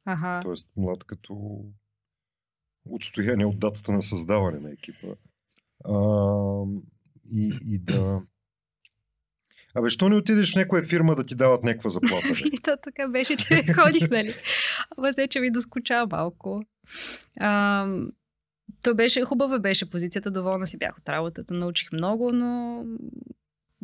[0.05, 0.39] Ага.
[0.43, 1.65] Тоест млад като
[2.89, 5.07] отстояние от датата на създаване на екипа.
[5.85, 5.95] А,
[7.31, 8.21] и, и да...
[9.75, 12.27] Абе, що не отидеш в някоя фирма да ти дават някаква заплата?
[12.45, 14.33] И то така беше, че ходих, нали?
[14.97, 16.63] Ама се, че ми доскоча малко.
[17.39, 17.87] А,
[18.81, 22.83] то беше, хубава беше позицията, доволна си бях от работата, научих много, но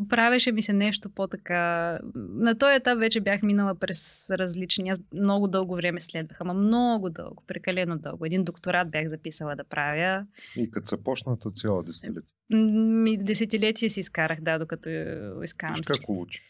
[0.10, 2.00] правеше ми се нещо по-така...
[2.16, 4.90] На този етап вече бях минала през различни...
[4.90, 8.26] Аз много дълго време следвах, ама много дълго, прекалено дълго.
[8.26, 10.26] Един докторат бях записала да правя.
[10.58, 12.30] И като са почната цяла десетилетие.
[12.54, 14.90] Ми, десетилетия си изкарах, да, докато
[15.44, 16.42] изкарам Виж как улучи.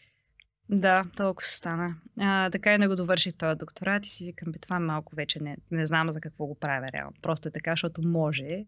[0.68, 1.94] Да, толкова се стана.
[2.18, 5.42] А, така и не го довърших този докторат и си викам, бе, това малко вече
[5.42, 7.16] не, не знам за какво го правя реално.
[7.22, 8.64] Просто е така, защото може.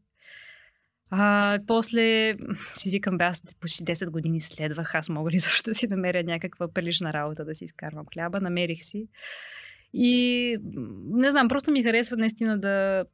[1.10, 2.36] А, после
[2.74, 6.22] си викам, бе, аз почти 10 години следвах, аз мога ли също да си намеря
[6.24, 8.40] някаква прилична работа да си изкарвам хляба.
[8.40, 9.08] Намерих си.
[9.92, 10.56] И
[11.06, 13.04] не знам, просто ми харесва наистина да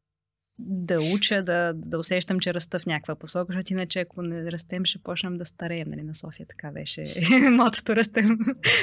[0.62, 4.84] да уча, да, да усещам, че раста в някаква посока, защото иначе ако не растем,
[4.84, 5.88] ще почнем да стареем.
[5.90, 6.02] Нали?
[6.02, 7.04] На София така беше
[7.50, 8.38] мотото растем,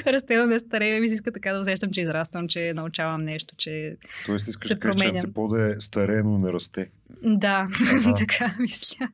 [0.07, 1.01] растем, не стареем.
[1.01, 4.79] Ми се иска така да усещам, че израствам, че научавам нещо, че Тоест искаш да
[4.79, 5.15] кажеш, че променям.
[5.15, 6.89] антипода е старено, не расте.
[7.23, 7.67] да,
[8.17, 9.07] така мисля.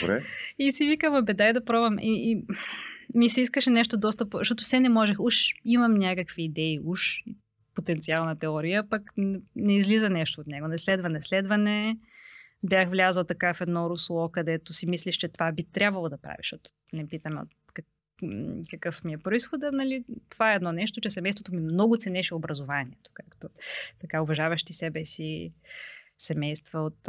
[0.00, 0.24] Добре.
[0.58, 1.98] И си викам, бе, дай да пробвам.
[1.98, 2.44] И, и
[3.14, 4.38] ми се искаше нещо доста по...
[4.38, 5.16] Защото все не можех.
[5.20, 7.24] Уж имам някакви идеи, уж
[7.74, 9.02] потенциална теория, пък
[9.56, 10.68] не излиза нещо от него.
[10.68, 11.98] Не следва, не следване.
[12.62, 16.38] Бях влязла така в едно русло, където си мислиш, че това би трябвало да правиш,
[16.46, 17.48] защото не питаме от
[18.70, 20.04] какъв ми е происхода, нали?
[20.28, 23.48] Това е едно нещо, че семейството ми много ценеше образованието, както
[24.00, 25.52] така уважаващи себе си
[26.18, 27.08] семейства от,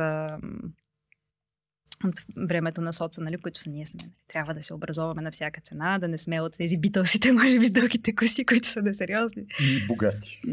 [2.03, 3.99] от времето на соца, нали, които са ние сме.
[4.03, 4.11] Нали.
[4.27, 7.65] Трябва да се образоваме на всяка цена, да не сме от тези битълсите, може би
[7.65, 9.43] с дългите коси, които са несериозни.
[9.59, 10.41] И богати.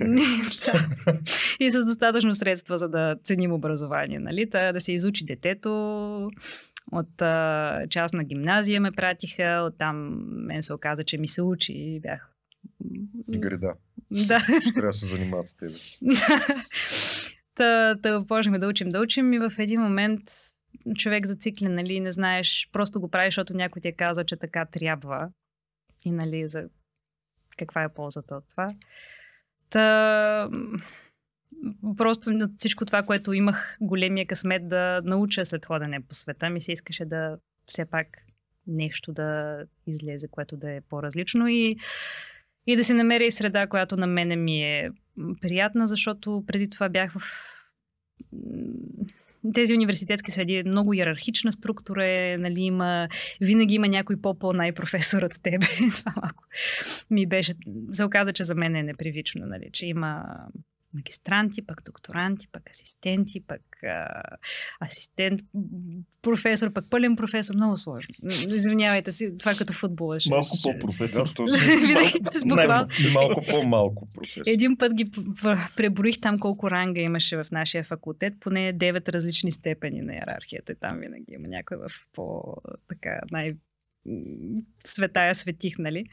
[0.64, 0.88] Да.
[1.60, 4.18] И с достатъчно средства, за да ценим образование.
[4.18, 4.50] Нали?
[4.50, 5.70] Та, да се изучи детето,
[6.92, 9.96] От а, частна гимназия ме пратиха, оттам
[10.46, 12.30] мен се оказа, че ми се учи и бях...
[13.28, 13.74] Греда.
[14.10, 14.40] Да.
[14.40, 15.70] Ще трябва да се занимават с теб.
[17.54, 20.20] та, та почнахме да учим, да учим и в един момент
[20.96, 24.64] човек зациклен, нали, не знаеш, просто го правиш, защото някой ти е казал, че така
[24.64, 25.30] трябва.
[26.04, 26.68] И нали, за
[27.58, 28.74] каква е ползата от това.
[29.70, 30.50] Та,
[31.96, 36.60] просто от всичко това, което имах големия късмет да науча след ходене по света, ми
[36.60, 38.06] се искаше да все пак
[38.66, 41.76] нещо да излезе, което да е по-различно и,
[42.66, 44.90] и да се намеря и среда, която на мене ми е
[45.40, 47.22] приятна, защото преди това бях в
[49.54, 53.08] тези университетски среди е много иерархична структура, е, нали, има,
[53.40, 55.66] винаги има някой по-по-най-професор от тебе.
[55.96, 56.44] Това малко
[57.10, 57.54] ми беше,
[57.92, 60.24] се оказа, че за мен е непривично, нали, че има
[60.94, 64.22] магистранти, пък докторанти, пък асистенти, пък а,
[64.80, 65.40] асистент,
[66.22, 67.54] професор, пък пълен професор.
[67.54, 68.14] Много сложно.
[68.48, 70.18] Извинявайте си, това като футбол.
[70.18, 71.28] Ще, малко по-професор.
[71.28, 74.42] Си малко, малко по-малко професор.
[74.46, 75.10] Един път ги
[75.76, 80.74] преброих там колко ранга имаше в нашия факултет, поне 9 различни степени на иерархията.
[80.74, 82.54] Там винаги има някой в по
[82.88, 83.54] така най
[84.84, 86.04] светая светих, нали?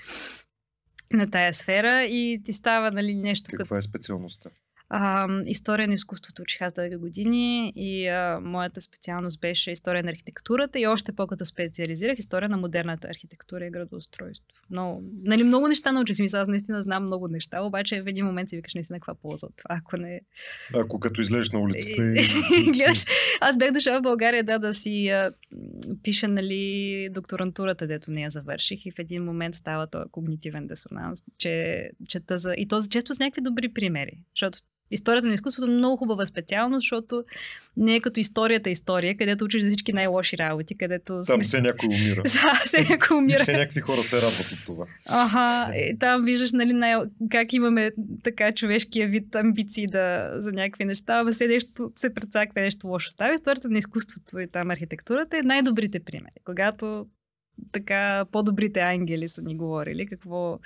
[1.13, 3.77] на тая сфера и ти става нали, нещо Каква като...
[3.77, 4.49] е специалността?
[4.89, 10.11] А, история на изкуството учих аз дълги години и а, моята специалност беше история на
[10.11, 14.61] архитектурата и още по-като специализирах история на модерната архитектура и градоустройство.
[14.69, 16.19] Но, нали, много неща научих.
[16.19, 19.47] Мисля, аз наистина знам много неща, обаче в един момент си викаш наистина каква полза
[19.47, 20.21] от това, ако не...
[20.73, 22.71] Ако като излезеш на улицата и...
[22.71, 23.05] Гледаш,
[23.41, 25.31] аз бях дошла в България да, да си а,
[26.03, 31.23] пиша нали, докторантурата, дето не я завърших и в един момент става този когнитивен дисонанс,
[31.37, 32.53] че чета за...
[32.57, 34.59] И този често с някакви добри примери, защото
[34.95, 37.23] историята на изкуството е много хубава специално, защото
[37.77, 41.13] не е като историята история, където учиш за всички най-лоши работи, където...
[41.13, 41.43] Там сме...
[41.43, 42.21] все някой умира.
[42.23, 43.35] Да, все някой умира.
[43.35, 44.85] И все някакви хора се радват от това.
[45.05, 46.95] Ага, и там виждаш нали, най-
[47.31, 47.91] как имаме
[48.23, 53.09] така човешкия вид амбиции да, за някакви неща, ама все нещо се прецаква, нещо лошо
[53.09, 53.33] става.
[53.33, 56.35] Историята на изкуството и там архитектурата е най-добрите примери.
[56.45, 57.05] Когато
[57.71, 60.59] така по-добрите ангели са ни говорили какво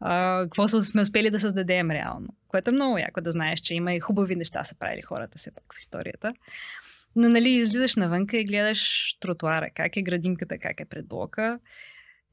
[0.00, 2.28] какво сме успели да създадем реално.
[2.48, 5.54] Което е много яко да знаеш, че има и хубави неща са правили хората все
[5.54, 6.34] пак в историята.
[7.16, 11.58] Но нали, излизаш навънка и гледаш тротуара, как е градинката, как е пред блока.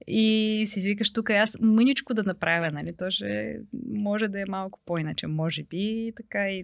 [0.07, 2.97] И си викаш тук аз мъничко да направя, нали?
[2.97, 6.13] То ще може да е малко по-иначе, може би.
[6.15, 6.63] Така и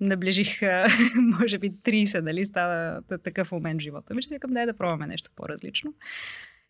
[0.00, 0.60] наближих,
[1.40, 2.44] може би, 30, нали?
[2.44, 5.94] Става такъв момент в живота ми, ще викам, дай да пробваме нещо по-различно.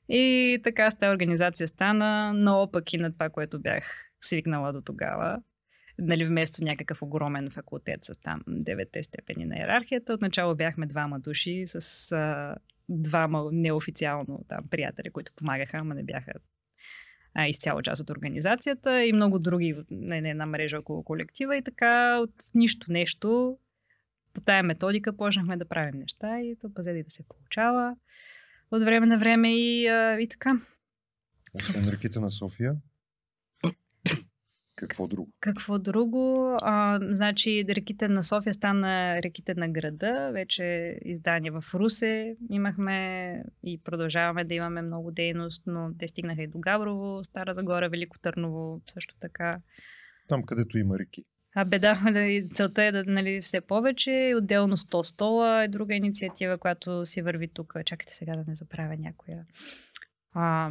[0.08, 4.80] И така с тази организация стана, но пък и на това, което бях свикнала до
[4.80, 5.42] тогава.
[5.98, 10.12] Нали, вместо някакъв огромен факултет с там девете степени на иерархията.
[10.12, 12.56] Отначало бяхме двама души с а,
[12.88, 16.32] двама неофициално там приятели, които помагаха, ама не бяха
[17.34, 22.18] а, изцяло част от организацията и много други на една мрежа около колектива и така
[22.18, 23.58] от нищо нещо
[24.34, 27.96] по тая методика почнахме да правим неща и то пазе да се получава
[28.70, 30.60] от време на време и, а, и така.
[31.54, 32.74] Освен реките на София?
[34.78, 35.32] Какво друго?
[35.40, 36.54] Какво друго?
[36.62, 40.30] А, значи, реките на София стана реките на града.
[40.32, 46.46] Вече издание в Русе имахме и продължаваме да имаме много дейност, но те стигнаха и
[46.46, 49.60] до Габрово, Стара Загора, Велико Търново, също така.
[50.28, 51.24] Там, където има реки.
[51.54, 54.34] А беда, нали, целта е да нали, все повече.
[54.36, 57.74] Отделно 100 стола е друга инициатива, която си върви тук.
[57.84, 59.44] Чакайте сега да не забравя някоя.
[60.32, 60.70] А,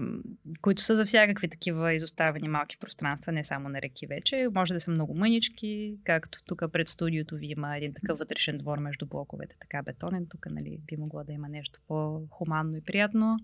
[0.62, 4.48] които са за всякакви такива изоставени малки пространства, не само на реки вече.
[4.56, 8.78] Може да са много мънички, както тук пред студиото ви има един такъв вътрешен двор
[8.78, 10.28] между блоковете, така бетонен.
[10.30, 13.38] Тук нали, би могло да има нещо по-хуманно и приятно.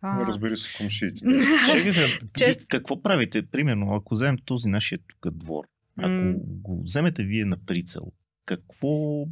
[0.00, 0.26] А...
[0.26, 1.24] Разбери се, комшиите.
[2.38, 2.68] Чест...
[2.68, 3.46] Какво правите?
[3.46, 5.64] Примерно, ако вземем този нашия тук двор,
[5.98, 6.38] ако mm.
[6.42, 8.02] го вземете вие на прицел,
[8.46, 9.24] какво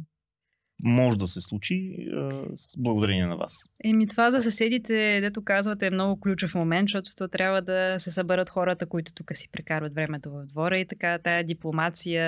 [0.83, 3.53] може да се случи а, с благодарение на вас?
[3.83, 8.11] Еми това за съседите, дето казвате, е много ключов момент, защото то трябва да се
[8.11, 12.25] съберат хората, които тук си прекарват времето в двора и така тая дипломация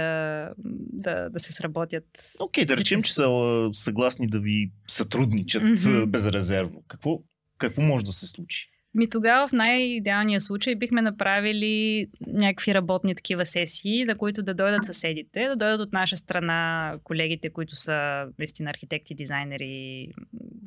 [0.93, 2.05] да, да се сработят.
[2.39, 6.05] Окей, okay, да речем, че са съгласни да ви сътрудничат mm-hmm.
[6.05, 6.83] безрезервно.
[6.87, 7.19] Какво,
[7.57, 8.69] какво може да се случи?
[8.93, 14.85] Ми тогава в най-идеалния случай бихме направили някакви работни такива сесии, на които да дойдат
[14.85, 20.07] съседите, да дойдат от наша страна колегите, които са наистина архитекти, дизайнери,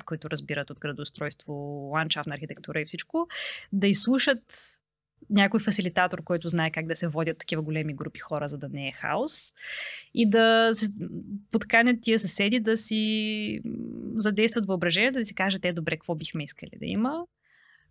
[0.05, 1.53] които разбират от градоустройство,
[1.95, 3.29] ландшафтна архитектура и всичко,
[3.73, 4.43] да изслушат
[5.31, 8.89] някой фасилитатор, който знае как да се водят такива големи групи хора, за да не
[8.89, 9.53] е хаос.
[10.15, 10.87] И да се
[11.51, 13.61] подканят тия съседи да си
[14.15, 17.25] задействат въображението, да си кажат, е, добре, какво бихме искали да има.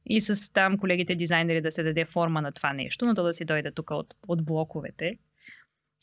[0.06, 3.34] И с там колегите дизайнери да се даде форма на това нещо, но то да
[3.34, 5.18] си дойде тук от, от блоковете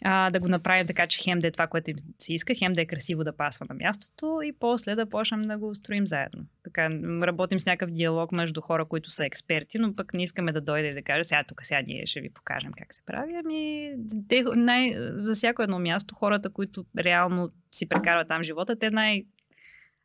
[0.05, 2.73] а, да го направим така, че хем да е това, което им се иска, хем
[2.73, 6.45] да е красиво да пасва на мястото и после да почнем да го строим заедно.
[6.65, 6.91] Така,
[7.23, 10.89] работим с някакъв диалог между хора, които са експерти, но пък не искаме да дойде
[10.89, 13.35] и да каже, сега тук сега ние ще ви покажем как се прави.
[13.45, 13.93] Ами,
[14.29, 19.25] те, най, за всяко едно място, хората, които реално си прекарват там живота, те най-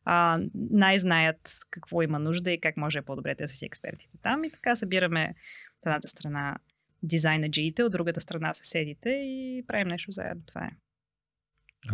[0.04, 4.44] а, най-знаят какво има нужда и как може по-добре те са си експертите там.
[4.44, 5.34] И така събираме
[5.80, 6.56] от едната страна
[7.02, 10.42] дизайнаджиите, от другата страна съседите и правим нещо заедно.
[10.46, 10.70] Това е.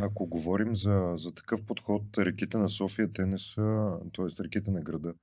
[0.03, 4.44] Ако говорим за, за такъв подход, реките на София, те не са, т.е.
[4.44, 5.14] реките на града,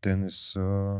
[0.00, 0.96] те не са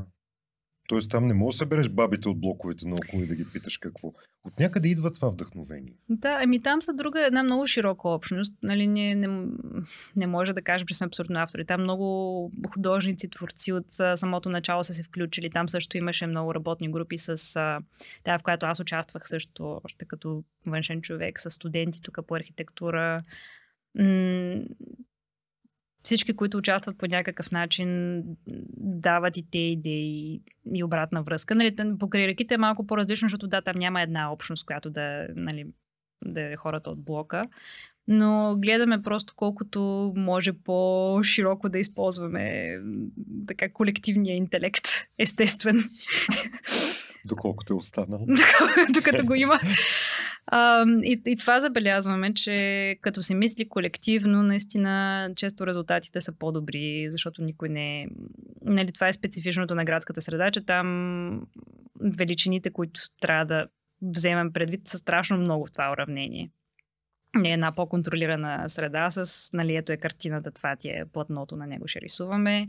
[0.88, 4.12] Тоест там не можеш да събереш бабите от блоковете наоколо и да ги питаш какво.
[4.44, 5.92] От някъде идва това вдъхновение.
[6.08, 8.54] Да, ами там са друга, една много широка общност.
[8.62, 9.48] Нали, не, не,
[10.16, 11.66] не може да кажем, че сме абсолютно автори.
[11.66, 15.50] Там много художници, творци от самото начало са се включили.
[15.50, 17.54] Там също имаше много работни групи с
[18.24, 23.22] тя, в която аз участвах също, още като външен човек, с студенти тук по архитектура
[26.04, 28.20] всички, които участват по някакъв начин,
[28.76, 30.40] дават и те идеи
[30.74, 31.54] и обратна връзка.
[31.54, 35.66] Нали, покрай реките е малко по-различно, защото да, там няма една общност, която да, нали,
[36.24, 37.44] да е хората от блока.
[38.08, 42.78] Но гледаме просто колкото може по-широко да използваме
[43.46, 44.84] така колективния интелект,
[45.18, 45.84] естествен.
[47.24, 48.26] Доколкото е останал.
[48.94, 49.60] Докато го има.
[50.46, 57.06] А, и, и това забелязваме, че като се мисли колективно, наистина често резултатите са по-добри,
[57.10, 58.06] защото никой не е...
[58.62, 61.46] Нали, това е специфичното на градската среда, че там
[62.00, 63.66] величините, които трябва да
[64.02, 66.50] вземем предвид, са страшно много в това уравнение.
[67.34, 71.66] Не е една по-контролирана среда с, нали, ето е картината, това ти е платното, на
[71.66, 72.66] него ще рисуваме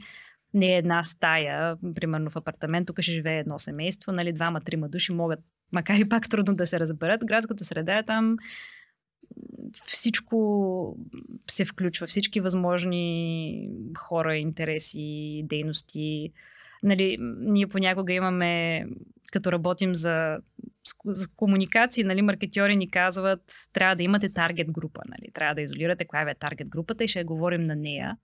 [0.55, 5.13] не е една стая, примерно в апартамент, тук ще живее едно семейство, нали, двама-трима души
[5.13, 5.39] могат,
[5.71, 8.37] макар и пак трудно да се разберат, градската среда е там.
[9.83, 10.97] Всичко
[11.49, 16.31] се включва, всички възможни хора, интереси, дейности.
[16.83, 18.85] Нали, ние понякога имаме,
[19.31, 20.37] като работим за,
[21.05, 23.41] за комуникации, нали, маркетьори ни казват,
[23.73, 27.23] трябва да имате таргет група, нали, трябва да изолирате коя е таргет групата и ще
[27.23, 28.17] говорим на нея.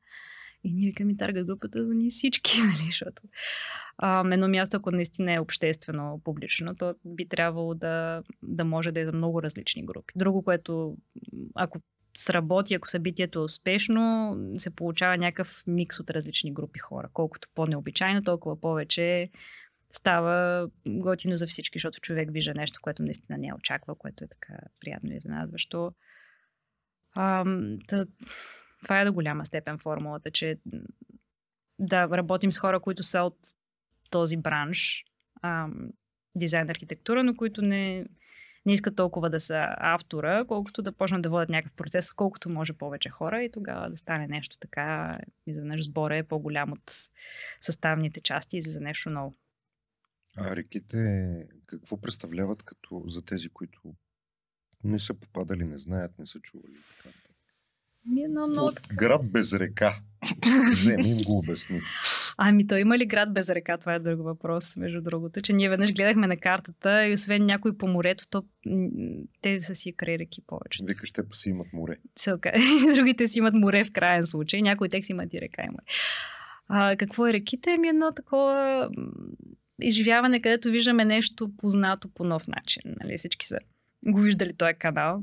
[0.64, 3.22] И ние викаме таргет групата за ние всички, нали, защото
[3.98, 9.00] а, едно място, ако наистина е обществено, публично, то би трябвало да, да може да
[9.00, 10.14] е за много различни групи.
[10.16, 10.98] Друго, което
[11.56, 11.80] ако
[12.18, 17.10] сработи, ако събитието е успешно, се получава някакъв микс от различни групи хора.
[17.14, 19.30] Колкото по-необичайно, толкова повече
[19.92, 24.54] става готино за всички, защото човек вижда нещо, което наистина не очаква, което е така
[24.80, 25.92] приятно и изненадващо.
[27.88, 28.06] Та,
[28.82, 30.58] това е до голяма степен формулата, че
[31.80, 33.38] да работим с хора, които са от
[34.10, 35.06] този бранш,
[35.42, 35.90] ам,
[36.36, 38.06] дизайн архитектура, но които не,
[38.66, 42.50] не искат толкова да са автора, колкото да почнат да водят някакъв процес с колкото
[42.50, 45.20] може повече хора и тогава да стане нещо така.
[45.48, 46.92] Изведнъж сбора е по-голям от
[47.62, 49.36] съставните части и за нещо ново.
[50.38, 53.82] А реките какво представляват като за тези, които
[54.84, 56.76] не са попадали, не знаят, не са чували?
[56.98, 57.16] Така?
[58.06, 60.00] Ми е много, много От град без река.
[60.72, 61.82] Вземи им го обясни.
[62.38, 63.78] Ами то има ли град без река?
[63.78, 65.42] Това е друг въпрос, между другото.
[65.42, 68.44] Че ние веднъж гледахме на картата и освен някой по морето, то
[69.42, 70.84] те са си край реки повече.
[70.86, 71.98] Викаш, те си имат море.
[72.16, 72.52] Целка.
[72.96, 74.62] Другите си имат море в крайен случай.
[74.62, 75.84] Някои тек си имат и река и море.
[76.68, 77.78] А, какво е реките?
[77.78, 78.90] Ми едно такова
[79.82, 82.82] изживяване, където виждаме нещо познато по нов начин.
[82.86, 83.18] Нали?
[83.18, 83.58] Всички са
[84.06, 85.22] го виждали този канал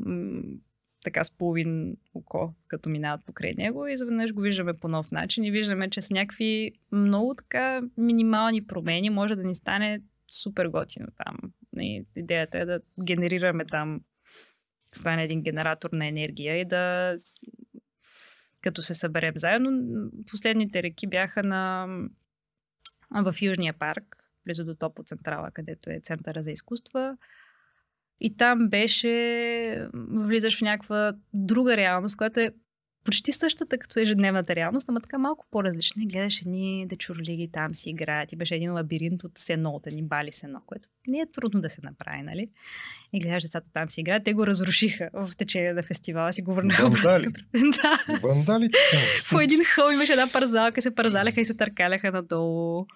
[1.05, 5.45] така с половин око, като минават покрай него и изведнъж го виждаме по нов начин
[5.45, 11.07] и виждаме, че с някакви много така минимални промени може да ни стане супер готино
[11.25, 11.37] там.
[11.81, 14.01] И идеята е да генерираме там,
[14.95, 17.17] стане един генератор на енергия и да
[18.61, 19.71] като се съберем заедно.
[20.31, 21.87] Последните реки бяха на
[23.11, 27.17] в Южния парк, близо до Топо Централа, където е Центъра за изкуства.
[28.21, 32.51] И там беше, влизаш в някаква друга реалност, която е
[33.09, 36.03] почти същата като ежедневната реалност, ама така малко по-различна.
[36.07, 38.33] Гледаш едни дечурлиги там си играят.
[38.33, 41.71] И беше един лабиринт от сено, от едни бали сено, което не е трудно да
[41.71, 42.51] се направи, нали?
[43.13, 44.25] И гледаш децата там си играят.
[44.25, 46.83] Те го разрушиха в течение на фестивала, си го върнаха.
[46.83, 47.29] Вандали.
[47.53, 48.19] да.
[48.23, 48.71] Вандали.
[49.31, 52.87] По един хъл имаше една парзалка, се парзаляха и се търкаляха надолу.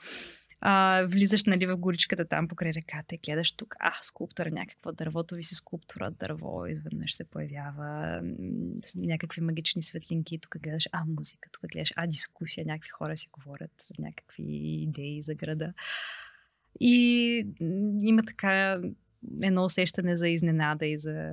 [0.64, 5.34] А, влизаш нали, в горичката там покрай реката и гледаш тук, а, скулптура, някаква дървото
[5.34, 8.20] ви си скулптура, дърво, изведнъж се появява,
[8.96, 13.70] някакви магични светлинки, тук гледаш, а, музика, тук гледаш, а, дискусия, някакви хора си говорят
[13.78, 14.42] за някакви
[14.82, 15.72] идеи за града.
[16.80, 17.46] И
[18.00, 18.80] има така
[19.42, 21.32] едно усещане за изненада и за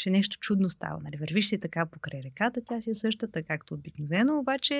[0.00, 1.00] че нещо чудно става.
[1.04, 1.16] Нали?
[1.16, 4.74] Вървиш си така покрай реката, тя си е същата, както обикновено, обаче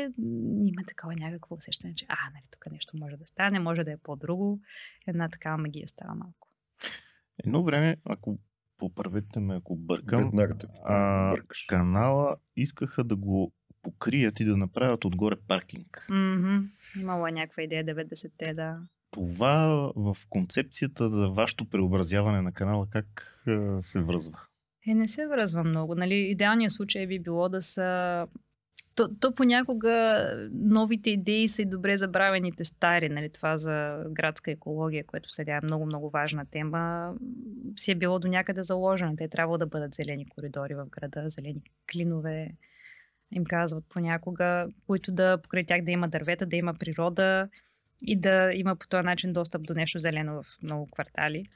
[0.65, 3.97] има такова някакво усещане, че а, нали, тук нещо може да стане, може да е
[3.97, 4.61] по-друго.
[5.07, 6.49] Една такава магия става малко.
[7.45, 8.39] Едно време, ако
[8.79, 11.37] поправете ме, ако бъркам, Веднага те а,
[11.69, 13.53] канала искаха да го
[13.83, 16.07] покрият и да направят отгоре паркинг.
[16.11, 16.57] Мгм.
[17.01, 18.79] Имало е някаква идея 90-те, да.
[19.11, 23.45] Това в концепцията за вашето преобразяване на канала как
[23.81, 24.39] се връзва?
[24.91, 25.95] Е, не се връзва много.
[25.95, 26.15] Нали?
[26.15, 28.27] Идеалният случай би било да са...
[28.95, 33.09] То, то понякога новите идеи са и добре забравените стари.
[33.09, 33.29] Нали?
[33.29, 37.15] Това за градска екология, което сега е много-много важна тема,
[37.77, 39.17] си е било до някъде заложено.
[39.17, 41.63] Те трябва да бъдат зелени коридори в града, зелени
[41.93, 42.51] клинове,
[43.33, 47.49] им казват понякога, които да покрай тях да има дървета, да има природа
[48.03, 51.47] и да има по този начин достъп до нещо зелено в много квартали.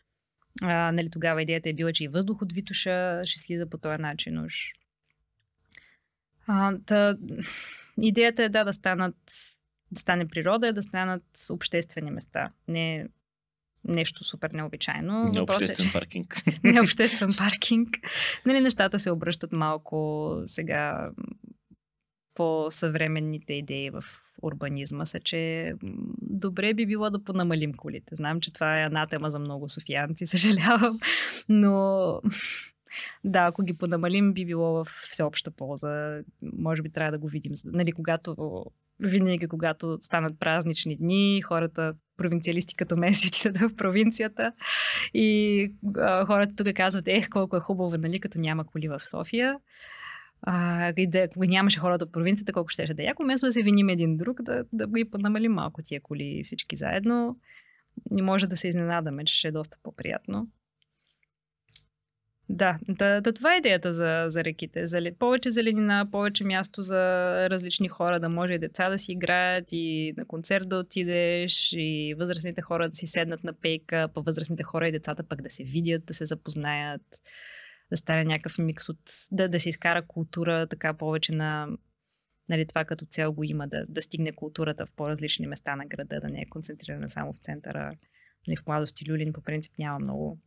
[0.62, 4.02] А, нали, тогава идеята е била, че и въздух от Витуша ще слиза по този
[4.02, 4.54] начин уж.
[6.46, 7.16] А, та,
[8.00, 9.16] идеята е да, да станат
[9.92, 12.50] да стане природа, да станат обществени места.
[12.68, 13.08] Не
[13.88, 15.24] нещо супер необичайно.
[15.24, 16.42] Не е, обществен че- паркинг.
[16.64, 17.88] не обществен паркинг.
[18.46, 21.24] Нали, нещата се обръщат малко сега м,
[22.34, 24.02] по съвременните идеи в
[24.42, 25.72] урбанизма са, че
[26.22, 28.14] добре би било да понамалим колите.
[28.14, 30.98] Знам, че това е анатема за много софиянци, съжалявам,
[31.48, 32.20] но
[33.24, 36.22] да, ако ги понамалим, би било в всеобща полза.
[36.58, 37.52] Може би трябва да го видим.
[37.64, 38.64] Нали, когато
[39.00, 44.52] винаги, когато станат празнични дни, хората, провинциалисти като мен, си отидат в провинцията
[45.14, 49.56] и а, хората тук казват, ех, колко е хубаво, нали, като няма коли в София.
[50.46, 53.52] А, и да, ако нямаше хората от провинцията, колко ще да е яко, вместо да
[53.52, 57.38] се виним един друг, да, да ги понамалим малко тия коли всички заедно.
[58.18, 60.48] И може да се изненадаме, че ще е доста по-приятно.
[62.48, 64.86] Да, да, да това е идеята за, за реките.
[64.86, 67.00] За, повече зеленина, повече място за
[67.50, 72.14] различни хора, да може и деца да си играят и на концерт да отидеш и
[72.18, 75.64] възрастните хора да си седнат на пейка, по възрастните хора и децата пък да се
[75.64, 77.02] видят, да се запознаят,
[77.90, 78.98] да стане някакъв микс от...
[79.32, 81.68] да, да се изкара култура така повече на
[82.48, 86.20] нали, това като цел го има, да, да стигне културата в по-различни места на града,
[86.20, 87.92] да не е концентрирана само в центъра.
[88.46, 90.38] Нали, в младости Люлин по принцип няма много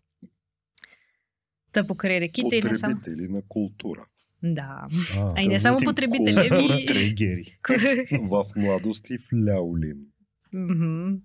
[1.71, 2.95] Та покрай реките и не само...
[2.95, 4.05] Потребители на култура.
[4.43, 4.88] Да.
[5.17, 6.85] А, А и не само потребители, култура.
[6.88, 7.57] Трегери.
[8.21, 10.05] в младост и в Ляолин.
[10.53, 11.17] Мгм.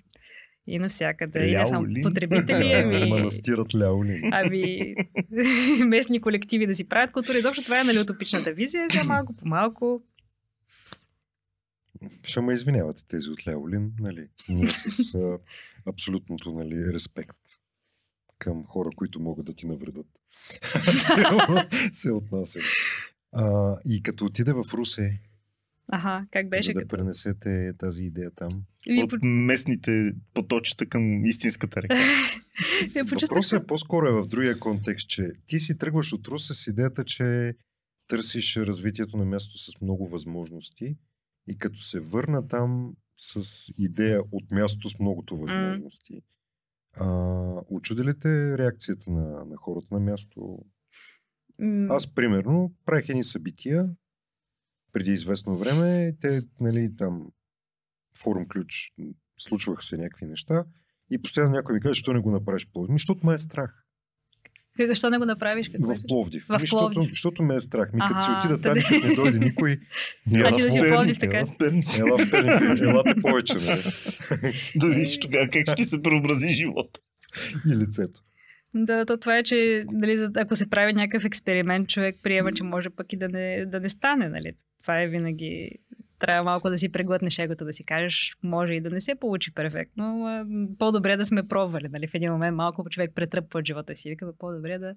[0.66, 1.48] И навсякъде.
[1.48, 3.10] И не само потребители, ами...
[3.10, 4.20] Манастирът Ляолин.
[4.32, 4.94] Ами,
[5.86, 7.38] местни колективи да си правят култура.
[7.38, 8.86] Изобщо това е нали, утопичната визия.
[8.90, 10.02] Сега малко по малко.
[12.24, 14.28] Ще ме извинявате тези от Ляолин, нали?
[14.48, 15.38] Ние с а,
[15.86, 17.38] абсолютното нали, респект
[18.38, 20.06] към хора, които могат да ти навредат.
[20.82, 21.24] се,
[21.92, 22.62] се отнасям.
[23.32, 25.20] А, и като отиде в Русе,
[25.95, 26.97] Аха, как беше за да като...
[26.97, 28.49] пренесете тази идея там.
[28.86, 31.95] Ви, От местните поточета към истинската река.
[33.11, 37.05] Въпросът е по-скоро е в другия контекст, че ти си тръгваш от Русе с идеята,
[37.05, 37.55] че
[38.09, 40.97] търсиш развитието на място с много възможности
[41.49, 43.43] и като се върна там с
[43.78, 46.22] идея от мястото с многото възможности,
[46.97, 47.07] а,
[47.70, 50.59] очуди ли те реакцията на, на хората на място?
[51.88, 53.88] Аз, примерно, правих едни събития
[54.93, 56.12] преди известно време.
[56.20, 57.26] Те, нали, там,
[58.18, 58.93] форум ключ,
[59.38, 60.64] случваха се някакви неща.
[61.11, 63.78] И постоянно някой ми каже, защо не го направиш по Ми, защото ме е страх.
[64.76, 65.68] Как, защо не го направиш?
[65.68, 65.99] Какво В?
[66.09, 66.45] Пловдив.
[66.47, 67.11] В Ми, защото, Пловдив.
[67.11, 67.93] защото ме е страх.
[67.93, 69.70] Ми, като си отида там, като не дойде никой,
[70.34, 71.38] Ела Значи да си в в Пловдив, така.
[71.38, 71.99] ела в Перник.
[71.99, 73.82] ела в Перник, повече, нали?
[74.76, 77.01] Да видиш тогава как ще се преобрази живота.
[77.72, 78.20] И лицето.
[78.75, 82.91] Да, то това е, че за- ако се прави някакъв експеримент, човек приема, че може
[82.91, 84.29] пък и да не, да не стане.
[84.29, 84.53] Нали?
[84.83, 85.70] Това е винаги...
[86.18, 89.55] Трябва малко да си преглътнеш егото, да си кажеш, може и да не се получи
[89.55, 90.27] перфектно,
[90.79, 91.89] по-добре да сме пробвали.
[91.89, 92.07] Нали?
[92.07, 94.11] В един момент малко човек претръпва от живота си.
[94.11, 94.95] Вика, по-добре да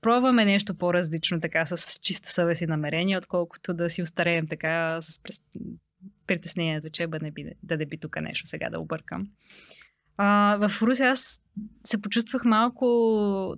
[0.00, 5.20] пробваме нещо по-различно, така с чиста съвест и намерение, отколкото да си устареем така с
[6.26, 9.26] притеснението, че би, да не би тук нещо сега да объркам.
[10.16, 11.40] А, в Руси аз
[11.84, 13.56] се почувствах малко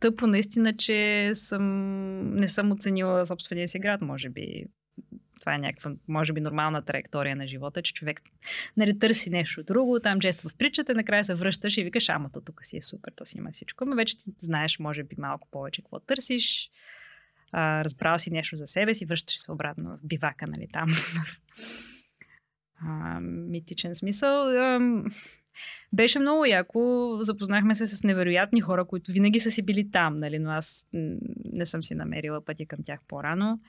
[0.00, 4.64] тъпо, наистина, че съм, не съм оценила собствения си град, може би.
[5.40, 8.20] това е някаква, може би, нормална траектория на живота, че човек
[8.76, 12.40] нали, търси нещо друго, там жества в притчата, накрая се връщаш и викаш, ама то
[12.40, 13.84] тук си е супер, то си има всичко.
[13.84, 16.70] Ама вече ти знаеш, може би, малко повече какво търсиш,
[17.52, 20.88] а, разбрал си нещо за себе си, връщаш се обратно в бивака, нали, там.
[22.80, 24.48] а, митичен смисъл.
[24.48, 24.80] А,
[25.92, 27.18] беше много яко.
[27.20, 30.86] Запознахме се с невероятни хора, които винаги са си били там, нали, но аз
[31.44, 33.60] не съм си намерила пътя към тях по-рано.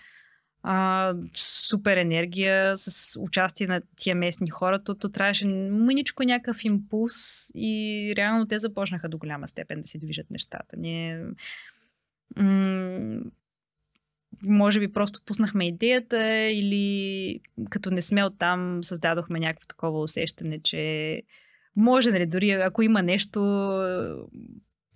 [0.66, 4.84] А, супер енергия с участие на тия местни хора.
[4.84, 10.00] То, то трябваше мъничко някакъв импулс и реално те започнаха до голяма степен да си
[10.00, 10.78] движат нещата.
[10.78, 11.26] Ние
[12.36, 13.20] м-
[14.44, 21.22] може би просто пуснахме идеята или като не сме оттам създадохме някакво такова усещане, че
[21.76, 23.40] може, нали, дори ако има нещо,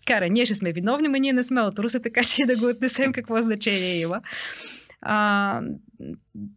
[0.07, 2.65] кара, ние ще сме виновни, но ние не сме от Руса, така че да го
[2.65, 4.21] отнесем какво значение има.
[5.01, 5.61] А,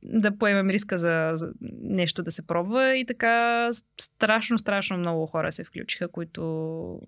[0.05, 1.53] да поемем риска за, за
[1.83, 3.69] нещо да се пробва и така
[4.01, 7.01] страшно, страшно много хора се включиха, които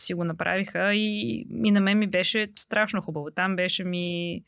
[0.00, 3.30] си го направиха и, и на мен ми беше страшно хубаво.
[3.30, 4.42] Там беше ми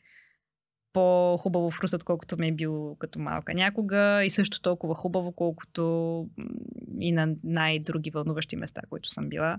[0.93, 6.27] по-хубаво в Рус, отколкото ми е бил като малка някога и също толкова хубаво, колкото
[6.99, 9.57] и на най-други вълнуващи места, които съм била.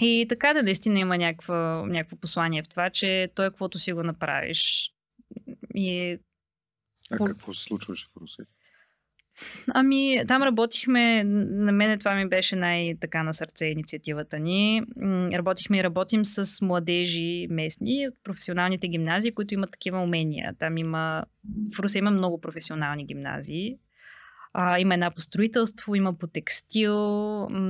[0.00, 1.54] И така да наистина има някакво,
[1.86, 4.92] някакво послание в това, че той каквото си го направиш.
[5.74, 6.18] И...
[7.10, 8.42] А какво се случваше в Русе?
[9.74, 14.82] Ами, там работихме, на мен това ми беше най-така на сърце инициативата ни.
[15.32, 20.54] Работихме и работим с младежи местни от професионалните гимназии, които имат такива умения.
[20.58, 21.24] Там има,
[21.76, 23.76] в Русе има много професионални гимназии.
[24.56, 26.92] А, има една по строителство, има по текстил,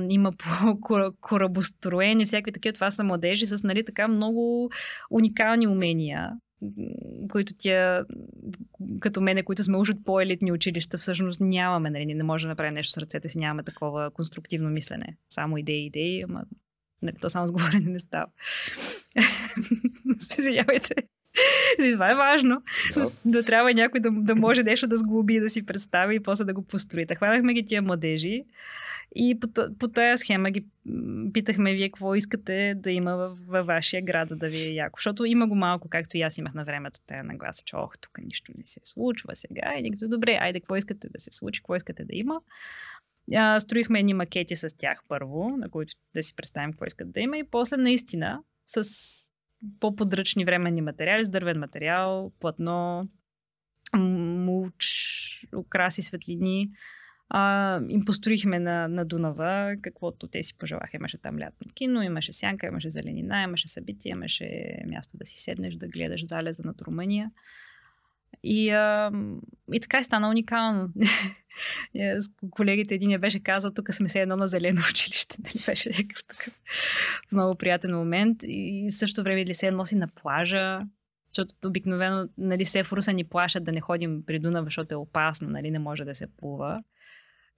[0.09, 0.79] има по
[1.21, 2.73] корабостроение, всякакви такива.
[2.73, 4.69] Това са младежи с нали, така много
[5.11, 6.31] уникални умения
[7.31, 8.03] които тя,
[8.99, 12.73] като мене, които сме уж от по-елитни училища, всъщност нямаме, нали, не може да направим
[12.73, 15.17] нещо с ръцете си, нямаме такова конструктивно мислене.
[15.29, 16.43] Само идеи, идеи, ама
[17.01, 18.27] нали, то само с говорене не става.
[20.39, 20.95] Извинявайте.
[21.93, 22.61] Това е важно.
[22.95, 23.11] Да.
[23.25, 26.53] да трябва някой да, да може нещо да сглоби, да си представи и после да
[26.53, 27.05] го построи.
[27.15, 28.43] хванахме ги тия младежи.
[29.15, 29.47] И по,
[29.79, 30.65] по тази схема ги
[31.33, 34.99] питахме вие какво искате да има във, вашия град, за да ви е яко.
[34.99, 38.17] Защото има го малко, както и аз имах на времето тая нагласа, че ох, тук
[38.25, 39.73] нищо не се случва сега.
[39.77, 42.41] И никто, добре, айде, какво искате да се случи, какво искате да има.
[43.35, 47.19] А, строихме едни макети с тях първо, на които да си представим какво искат да
[47.19, 48.83] има и после наистина с
[49.79, 53.07] по-подръчни временни материали, с дървен материал, платно,
[53.97, 54.85] муч,
[55.55, 56.69] украси, светлини,
[57.29, 60.97] а, им построихме на, на Дунава каквото те си пожелаха.
[60.97, 65.75] Имаше там лятно кино, имаше сянка, имаше зеленина, имаше събития, имаше място да си седнеш,
[65.75, 67.31] да гледаш залеза над Румъния.
[68.43, 69.11] И, а,
[69.73, 70.89] и така е стана уникално.
[71.95, 75.37] Е, с колегите един я беше казал, тук сме се едно на зелено училище.
[75.43, 75.63] Нали?
[75.65, 76.59] Беше някакъв такъв
[77.31, 78.37] много приятен момент.
[78.43, 80.81] И в същото време ли се носи на плажа,
[81.27, 84.97] защото обикновено нали, се в Руса ни плашат да не ходим при Дунава, защото е
[84.97, 86.83] опасно, нали, не може да се плува.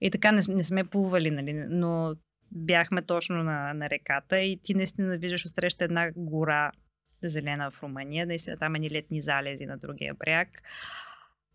[0.00, 2.12] И така не, не сме плували, нали, но
[2.52, 6.72] бяхме точно на, на реката и ти наистина виждаш отсреща една гора
[7.22, 10.62] зелена в Румъния, наистина там е ни летни залези на другия бряг.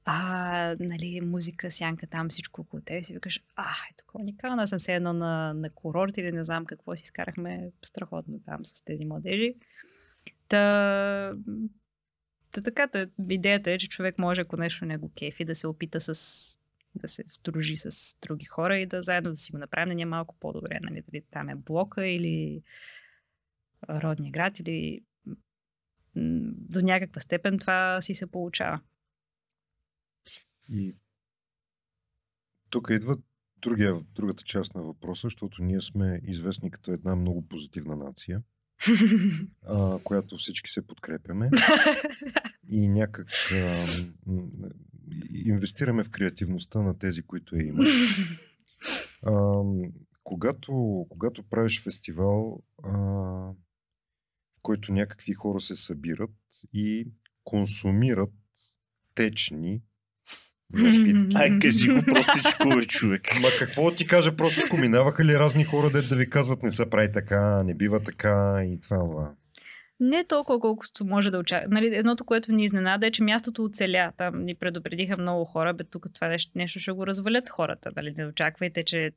[0.05, 4.69] А, нали, музика, сянка там, всичко около теб си викаш, а, е тук уникално, аз
[4.69, 8.83] съм все едно на, на курорт или не знам какво си изкарахме страхотно там с
[8.83, 9.55] тези младежи.
[10.47, 11.33] Та,
[12.51, 15.67] та така, та, идеята е, че човек може, ако нещо не го кефи, да се
[15.67, 16.59] опита с
[16.95, 20.05] да се сдружи с други хора и да заедно да си го направим ни е
[20.05, 20.79] малко по-добре.
[20.81, 21.03] Нали?
[21.11, 22.63] Дали там е блока или
[23.89, 25.01] родния град или
[26.15, 28.81] до някаква степен това си се получава.
[30.69, 30.95] И
[32.69, 33.17] тук идва
[33.61, 38.41] другия, другата част на въпроса, защото ние сме известни като една много позитивна нация,
[39.67, 41.49] а, която всички се подкрепяме.
[42.69, 43.87] и някак а,
[45.45, 47.85] инвестираме в креативността на тези, които я имат.
[49.25, 49.61] А,
[50.23, 56.31] когато, когато правиш фестивал, а, в който някакви хора се събират
[56.73, 57.07] и
[57.43, 58.33] консумират
[59.15, 59.81] течни
[60.73, 61.35] напитки.
[61.35, 63.21] Ай, кажи го простичко, човек.
[63.41, 64.77] Ма какво ти кажа простичко?
[64.77, 68.63] Минаваха ли разни хора да, да ви казват не се прави така, не бива така
[68.65, 69.33] и това, това?
[70.03, 71.67] Не толкова, колкото може да очаква.
[71.71, 74.11] Нали, едното, което ни изненада е, че мястото оцеля.
[74.17, 77.91] Там ни предупредиха много хора, бе тук това нещо, нещо ще го развалят хората.
[77.95, 79.11] Нали, не очаквайте, че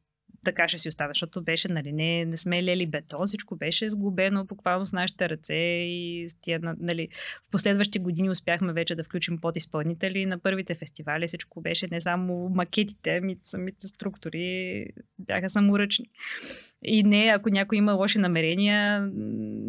[0.44, 4.44] така ще си остане, защото беше, нали, не, не сме лели бетон, всичко беше сглобено
[4.44, 7.08] буквално с нашите ръце и с тия, нали,
[7.48, 12.48] в последващи години успяхме вече да включим подизпълнители на първите фестивали, всичко беше не само
[12.48, 14.86] макетите, ами самите структури
[15.18, 16.06] бяха саморъчни.
[16.84, 19.10] И не, ако някой има лоши намерения,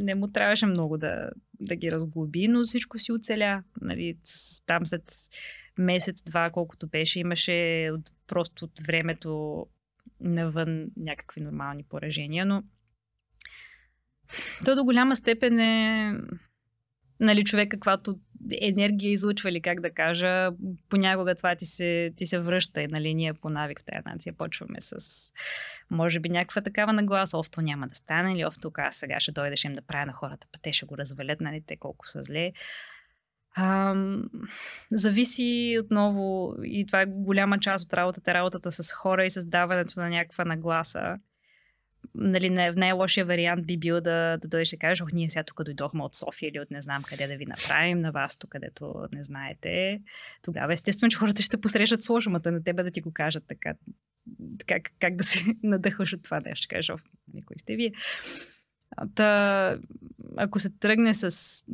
[0.04, 1.30] не му трябваше много да,
[1.60, 3.64] да ги разглоби, но всичко си оцеля.
[3.82, 4.18] Нали,
[4.66, 5.14] там след
[5.78, 7.90] месец-два, колкото беше, имаше
[8.28, 9.66] просто от времето
[10.20, 12.64] навън някакви нормални поражения, но
[14.66, 16.14] то до голяма степен е
[17.20, 18.20] нали, човек каквато
[18.62, 20.52] енергия излучва или как да кажа,
[20.90, 24.34] понякога това ти се, ти се връща и нали, ние по навик в тази нация
[24.34, 24.96] почваме с
[25.92, 29.64] може би някаква такава нагласа, офто няма да стане или офто аз сега ще дойдеш
[29.64, 32.52] им да правя на хората, па те ще го развалят, нали, те колко са зле.
[33.60, 33.96] А,
[34.92, 40.10] зависи отново, и това е голяма част от работата, работата с хора и създаването на
[40.10, 41.16] някаква нагласа.
[42.16, 45.64] Нали, не, най-лошия вариант би бил да, да дойдеш и кажеш, ох, ние сега тук
[45.64, 49.08] дойдохме от София или от не знам къде да ви направим, на вас тук, където
[49.12, 50.02] не знаете.
[50.42, 53.74] Тогава естествено, че хората ще посрещат сложно, но на тебе да ти го кажат така,
[54.66, 56.64] как, как да се надъхваш от това нещо.
[56.64, 56.92] Ще кажеш,
[57.34, 57.92] никой нали, сте вие.
[59.16, 59.78] Та,
[60.38, 61.66] ако се тръгне с...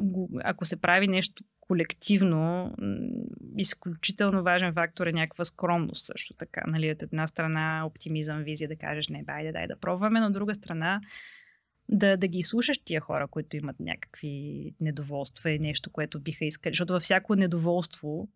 [0.44, 2.76] Ако се прави нещо колективно,
[3.58, 6.64] изключително важен фактор е някаква скромност също така.
[6.68, 10.34] Нали, от една страна оптимизъм, визия да кажеш не, байде, дай да пробваме, но от
[10.34, 11.02] друга страна
[11.90, 16.74] да, да ги слушаш тия хора, които имат някакви недоволства и нещо, което биха искали.
[16.74, 18.30] Защото във всяко недоволство,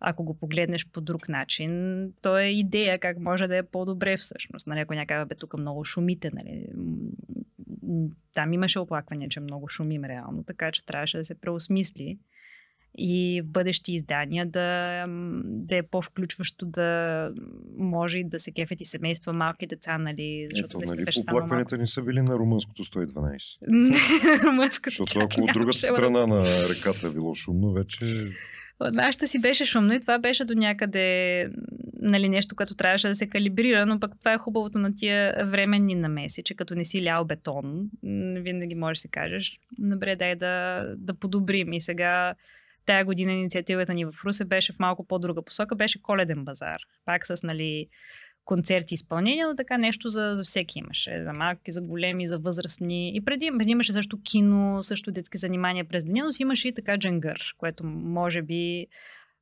[0.00, 4.66] ако го погледнеш по друг начин, то е идея как може да е по-добре всъщност.
[4.66, 6.66] Нали, ако някак бе тук много шумите, нали,
[8.34, 12.18] там имаше оплакване, че много шумим реално, така че трябваше да се преосмисли
[12.98, 15.04] и в бъдещи издания да,
[15.44, 17.30] да е по-включващо, да
[17.78, 20.48] може и да се кефят и семейства, малки деца, нали?
[20.50, 24.42] Защото Ето, нали, оплакванията ни са били на румънското 112.
[24.44, 28.04] румънското Защото ако от другата страна на реката е било шумно, вече
[28.80, 31.48] нашата си беше шумно и това беше до някъде
[32.02, 35.94] нали, нещо, което трябваше да се калибрира, но пък това е хубавото на тия временни
[35.94, 37.90] намеси, че като не си лял бетон,
[38.42, 41.72] винаги можеш да си кажеш, добре, дай да, да подобрим.
[41.72, 42.34] И сега
[42.86, 46.80] тая година инициативата ни в Русе беше в малко по-друга посока, беше коледен базар.
[47.04, 47.88] Пак с нали,
[48.44, 51.24] концерти изпълнения, но така нещо за, за всеки имаше.
[51.24, 53.16] За малки, за големи, за възрастни.
[53.16, 56.74] И преди, преди имаше също кино, също детски занимания през деня, но си имаше и
[56.74, 58.86] така джангър, което може би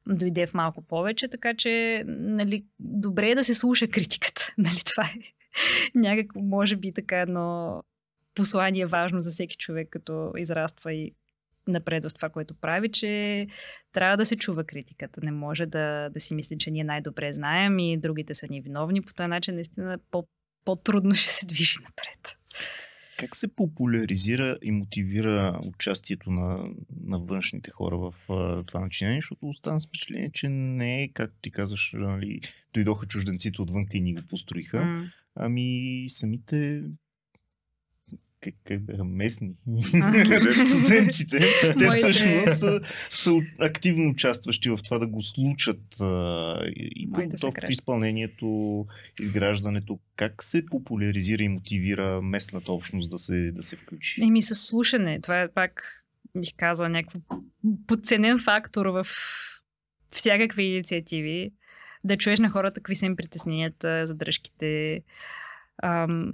[0.06, 4.54] дойде в малко повече, така че нали, добре е да се слуша критиката.
[4.58, 5.14] Нали, това е
[5.94, 7.82] някакво, може би така едно
[8.34, 11.12] послание важно за всеки човек, като израства и
[11.70, 13.46] напред в това, което прави, че
[13.92, 15.20] трябва да се чува критиката.
[15.24, 19.02] Не може да, да си мисли, че ние най-добре знаем и другите са ни виновни.
[19.02, 20.26] По този начин наистина по,
[20.64, 22.38] по-трудно ще се движи напред.
[23.18, 26.68] Как се популяризира и мотивира участието на,
[27.04, 29.18] на външните хора в а, това начинание?
[29.18, 32.40] Защото оставам с впечатление, че не е, както ти казваш, нали,
[32.74, 35.10] дойдоха чужденците отвън и ни го построиха, mm.
[35.34, 36.82] ами самите
[38.40, 39.54] как, как бяха местни.
[40.56, 41.38] Туземците.
[41.78, 42.80] Те всъщност са,
[43.10, 48.86] са активно участващи в това да го случат а, и подготовката, изпълнението,
[49.20, 49.98] изграждането.
[50.16, 54.22] Как се популяризира и мотивира местната общност да се, да се включи?
[54.22, 55.20] Еми с слушане.
[55.20, 56.04] Това е пак,
[56.36, 57.18] бих казала, някакво
[57.86, 59.06] подценен фактор в
[60.12, 61.52] всякакви инициативи.
[62.04, 65.02] Да чуеш на хората какви са им притесненията, задръжките.
[65.82, 66.32] Ам,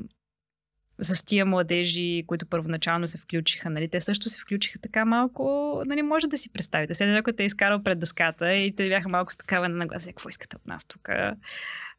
[1.01, 6.03] с тия младежи, които първоначално се включиха, нали, те също се включиха така малко, нали,
[6.03, 6.95] може да си представите.
[6.95, 10.09] След някой те е изкарал пред дъската и те бяха малко с такава на нагласа,
[10.09, 11.09] какво искате от нас тук,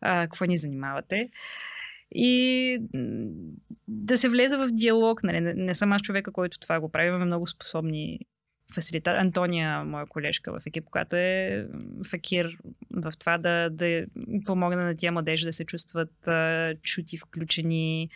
[0.02, 1.30] какво ни занимавате.
[2.12, 2.80] И
[3.88, 5.24] да се влезе в диалог.
[5.24, 5.42] Нали.
[5.42, 7.08] Не съм аз човека, който това го прави.
[7.08, 8.20] Имаме много способни
[8.74, 9.12] фасилита.
[9.12, 11.68] Антония, моя колежка в екип, която е
[12.10, 12.58] факир
[12.92, 14.06] в това да, да
[14.46, 18.10] помогне на тия младежи да се чувстват а, чути, включени,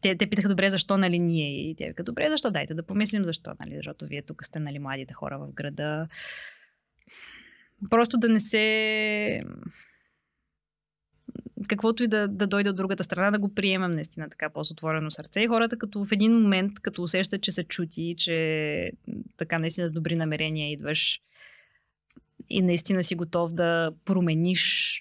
[0.00, 1.70] те, те питаха, добре, защо, нали, ние?
[1.70, 2.50] И те вика, добре, защо?
[2.50, 6.08] Дайте да помислим защо, нали, защото вие тук сте, нали, младите хора в града.
[7.90, 9.42] Просто да не се...
[11.68, 15.40] Каквото и да, да дойде от другата страна, да го приемам наистина така по-отворено сърце.
[15.40, 18.92] И хората като в един момент, като усещат, че са чути, че
[19.36, 21.20] така наистина с добри намерения идваш
[22.50, 25.00] и наистина си готов да промениш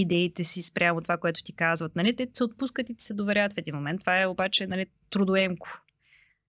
[0.00, 1.96] идеите си спрямо това, което ти казват.
[1.96, 2.16] Нали?
[2.16, 4.00] Те се отпускат и ти се доверят в един момент.
[4.00, 5.68] Това е обаче нали, трудоемко.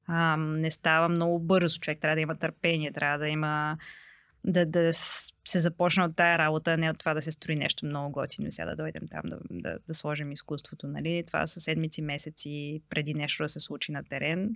[0.08, 1.80] А, не става много бързо.
[1.80, 3.78] Човек трябва да има търпение, трябва да има
[4.46, 8.12] да, да се започна от тая работа, не от това да се строи нещо много
[8.12, 10.88] готино и сега да дойдем там да, да, да сложим изкуството.
[10.88, 11.24] Нали?
[11.28, 14.56] Това са седмици, месеци преди нещо да се случи на терен.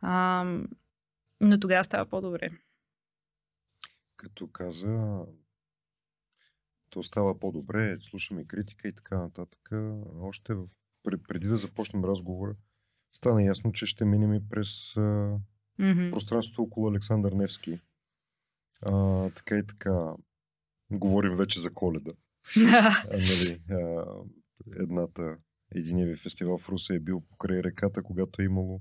[0.00, 0.44] А,
[1.40, 2.50] но тогава става по-добре.
[4.16, 5.24] Като каза,
[6.90, 9.70] то става по-добре, слушаме критика и така нататък.
[10.20, 10.68] Още в,
[11.02, 12.54] преди да започнем разговора,
[13.12, 16.10] стана ясно, че ще минем и през mm-hmm.
[16.10, 17.80] пространството около Александър Невски.
[18.82, 20.14] А, така и така.
[20.90, 22.12] Говорим вече за коледа.
[22.56, 24.04] а, нали, а,
[24.76, 25.36] едната,
[25.74, 28.80] единия ви фестивал в Руса е бил покрай реката, когато е имало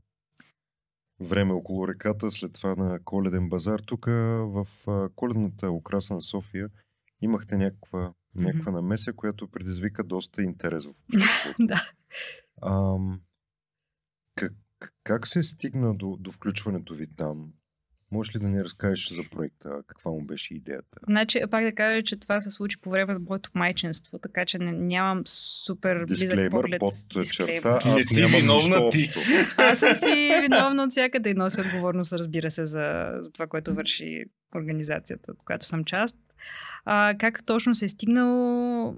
[1.20, 3.80] време около реката, след това на коледен базар.
[3.80, 4.68] Тук в
[5.16, 6.70] коледната украса на София
[7.22, 8.44] имахте някаква, mm-hmm.
[8.44, 11.56] някаква намеса, която предизвика доста интерес в обществото.
[11.60, 11.90] да.
[14.36, 14.54] как,
[15.04, 17.54] как се стигна до, до включването ви там?
[18.12, 19.82] Можеш ли да ни разкажеш за проекта?
[19.88, 21.00] Каква му беше идеята?
[21.08, 24.58] Значи, пак да кажа, че това се случи по време на моето майчинство, така че
[24.58, 26.80] не, нямам супер близък поглед.
[26.80, 26.94] под
[27.32, 29.10] черта, аз не си виновна ти.
[29.58, 33.74] Аз съм си виновна от всякъде и нося отговорност, разбира се, за, за това, което
[33.74, 36.18] върши организацията, която съм част.
[36.90, 38.96] А, как точно се е стигнало?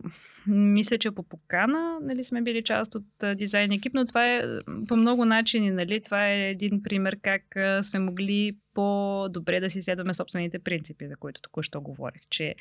[0.48, 4.44] Мисля, че по покана нали, сме били част от а, дизайн екип, но това е
[4.88, 5.72] по много начини.
[5.72, 6.02] Нали?
[6.02, 7.44] Това е един пример как
[7.82, 12.56] сме могли по-добре да си следваме собствените принципи, за които току-що говорих, че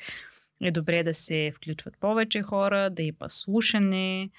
[0.61, 4.29] е добре да се включват повече хора, да има слушане.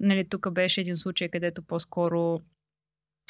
[0.00, 2.40] Нали, тук беше един случай, където по-скоро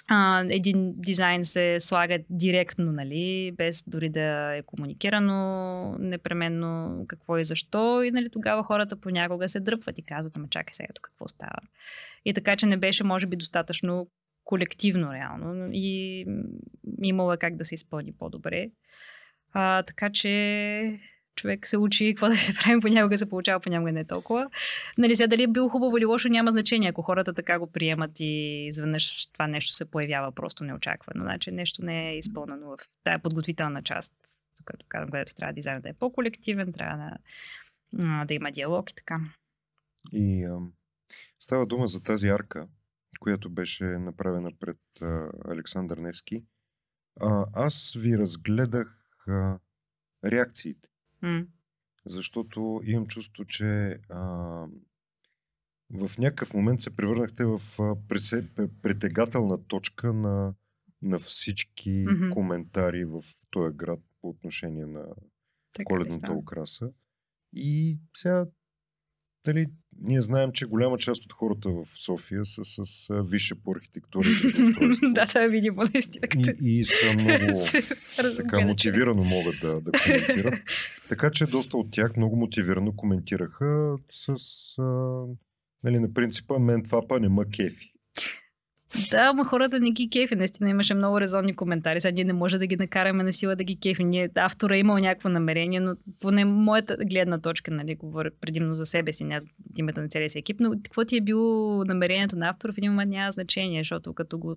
[0.08, 7.44] а, един дизайн се слага директно, нали, без дори да е комуникирано непременно какво и
[7.44, 8.02] защо.
[8.02, 11.58] И нали, тогава хората понякога се дръпват и казват, ама чакай сега, какво става.
[12.24, 14.08] И така, че не беше, може би, достатъчно
[14.44, 16.26] колективно реално и
[17.02, 18.70] имало е как да се изпълни по-добре.
[19.52, 21.00] А, така че
[21.38, 24.50] човек се учи какво да се прави, понякога се получава, понякога не толкова.
[24.98, 28.20] Нали, сега дали е било хубаво или лошо, няма значение, ако хората така го приемат
[28.20, 31.24] и изведнъж това нещо се появява просто неочаквано.
[31.24, 34.12] Значи нещо не е изпълнено в тая подготвителна част,
[34.58, 36.96] за което казвам, където трябва дизайнът да е по-колективен, трябва
[37.92, 39.20] да, да има диалог и така.
[40.12, 40.58] И а,
[41.40, 42.68] става дума за тази арка,
[43.20, 46.44] която беше направена пред а, Александър Невски.
[47.20, 49.58] А, аз ви разгледах а,
[50.24, 50.87] реакциите.
[51.22, 51.46] Mm.
[52.06, 54.20] Защото имам чувство, че а,
[55.90, 57.60] в някакъв момент се превърнахте в
[58.82, 60.54] притегателна точка на,
[61.02, 62.30] на всички mm-hmm.
[62.30, 65.06] коментари в този град по отношение на
[65.72, 66.92] така коледната украса.
[67.52, 68.46] И сега
[69.44, 69.66] Дали,
[70.00, 74.28] ние знаем, че голяма част от хората в София са с, с висше по архитектура
[74.28, 76.26] и Да, това е видимо, наистина.
[76.62, 77.60] И, и са много
[78.36, 80.54] така мотивирано могат да, да коментират.
[81.08, 84.28] така че доста от тях много мотивирано коментираха с
[84.78, 85.24] а,
[85.84, 87.92] нали, на принципа мен това па не ма кефи.
[89.10, 90.34] Да, ма хората не ги кефи.
[90.34, 92.00] Наистина имаше много резонни коментари.
[92.00, 94.04] Сега ние не може да ги накараме на сила да ги кефи.
[94.04, 98.86] Ние, автора е имал някакво намерение, но поне моята гледна точка, нали, говоря предимно за
[98.86, 99.40] себе си, не
[99.78, 102.90] името на целия си екип, но какво ти е било намерението на автора в един
[102.90, 104.56] момент няма значение, защото като го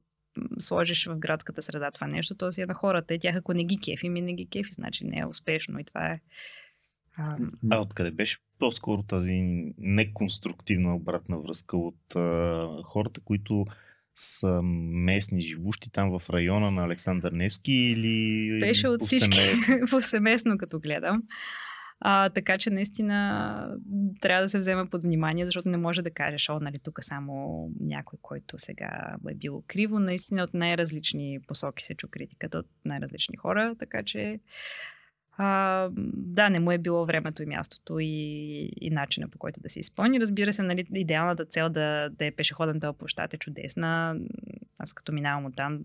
[0.60, 3.14] сложиш в градската среда това нещо, то си е на хората.
[3.14, 5.84] И тях ако не ги кефи, ми не ги кефи, значи не е успешно и
[5.84, 6.20] това е.
[7.18, 7.38] А,
[7.72, 9.34] а откъде беше по-скоро тази
[9.78, 13.66] неконструктивна обратна връзка от а, хората, които
[14.16, 14.60] са
[14.94, 19.40] местни живущи там в района на Александър Невски или Беше от всички,
[19.90, 21.24] повсеместно като гледам.
[22.04, 23.78] А, така че наистина
[24.22, 27.68] трябва да се взема под внимание, защото не може да кажеш, о, нали, тук само
[27.80, 30.00] някой, който сега е бил криво.
[30.00, 34.40] Наистина от най-различни посоки се чу критиката от най-различни хора, така че
[35.38, 39.70] а, да, не му е било времето и мястото и, и начина по който да
[39.70, 40.20] се изпълни.
[40.20, 44.20] Разбира се, нали, идеалната цел да, да е пешеходен този площад е чудесна.
[44.78, 45.80] Аз като минавам от там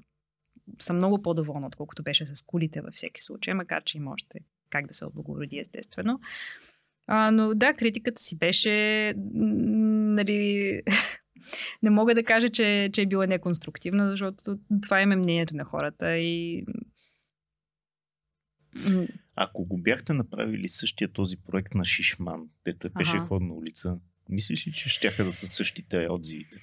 [0.78, 4.38] съм много по-доволна, отколкото беше с кулите във всеки случай, макар че има още
[4.70, 6.20] как да се облагороди естествено.
[7.06, 10.82] А, но да, критиката си беше нали,
[11.82, 16.16] не мога да кажа, че, че е била неконструктивна, защото това е мнението на хората
[16.16, 16.64] и
[19.36, 23.54] ако го бяхте направили същия този проект на Шишман, дето е пешеходна ага.
[23.54, 26.56] улица, мислиш ли, че ще да са същите отзивите?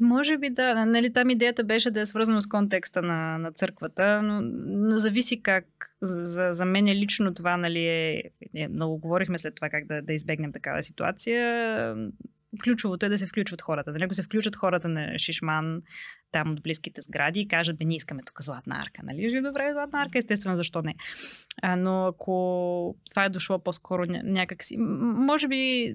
[0.00, 0.86] Може би да.
[0.86, 5.42] Нали, там идеята беше да е свързано с контекста на, на църквата, но, но зависи
[5.42, 5.66] как.
[6.02, 8.22] За, за мен е лично това нали, е,
[8.54, 8.68] е...
[8.68, 11.96] Много говорихме след това как да, да избегнем такава ситуация.
[12.64, 13.92] Ключовото е да се включват хората.
[13.92, 14.04] Нали?
[14.04, 15.82] Ако се включат хората на Шишман,
[16.32, 19.02] там от близките сгради и кажат, бе, ние искаме тук златна арка.
[19.04, 19.30] Нали?
[19.30, 20.94] Ще добре, златна арка, естествено, защо не.
[21.62, 25.94] А, но ако това е дошло по-скоро някакси, може би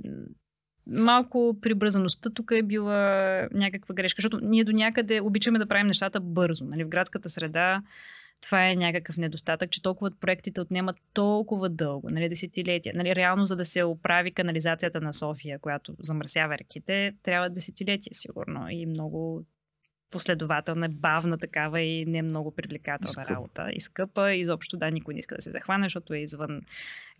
[0.87, 6.19] малко прибързаността тук е била някаква грешка, защото ние до някъде обичаме да правим нещата
[6.19, 6.65] бързо.
[6.65, 6.83] Нали?
[6.83, 7.81] В градската среда
[8.41, 12.93] това е някакъв недостатък, че толкова проектите отнемат толкова дълго, нали, десетилетия.
[12.95, 18.69] Нали, реално, за да се оправи канализацията на София, която замърсява реките, трябва десетилетия сигурно
[18.69, 19.45] и много
[20.11, 23.29] последователна, бавна такава и не много привлекателна скъпа.
[23.29, 23.69] работа.
[23.73, 26.61] И скъпа, изобщо да, никой не иска да се захване, защото е извън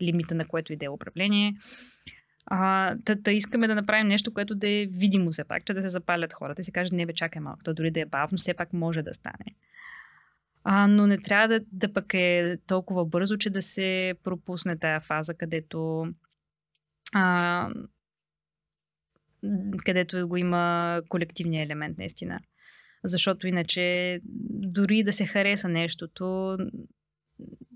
[0.02, 1.54] лимита, на което иде управление.
[2.46, 5.82] А, та, та искаме да направим нещо, което да е видимо все пак, че да
[5.82, 8.38] се запалят хората и се каже, не бе, чакай малко, то дори да е бавно,
[8.38, 9.54] все пак може да стане.
[10.68, 15.00] А, но не трябва да, да пък е толкова бързо, че да се пропусне тая
[15.00, 16.06] фаза, където
[17.14, 17.70] а,
[19.84, 22.40] където го има колективния елемент, наистина.
[23.04, 24.18] Защото иначе,
[24.50, 26.56] дори да се хареса нещото,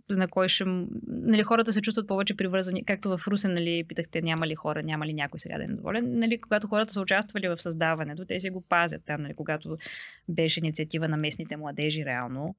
[0.09, 0.65] на кой ще...
[1.07, 5.07] Нали, хората се чувстват повече привързани, както в Русе, нали, питахте няма ли хора, няма
[5.07, 6.19] ли някой сега да е недоволен.
[6.19, 9.79] Нали, когато хората са участвали в създаването, те си го пазят там, нали, когато
[10.29, 12.55] беше инициатива на местните младежи реално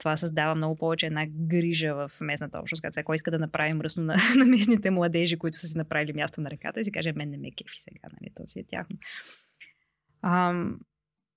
[0.00, 4.02] това създава много повече една грижа в местната общност, като кой иска да направи мръсно
[4.02, 7.30] на, на местните младежи, които са си направили място на реката и си каже, мен
[7.30, 8.96] не ме кефи сега, нали, то си е тяхно.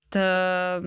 [0.09, 0.82] Та,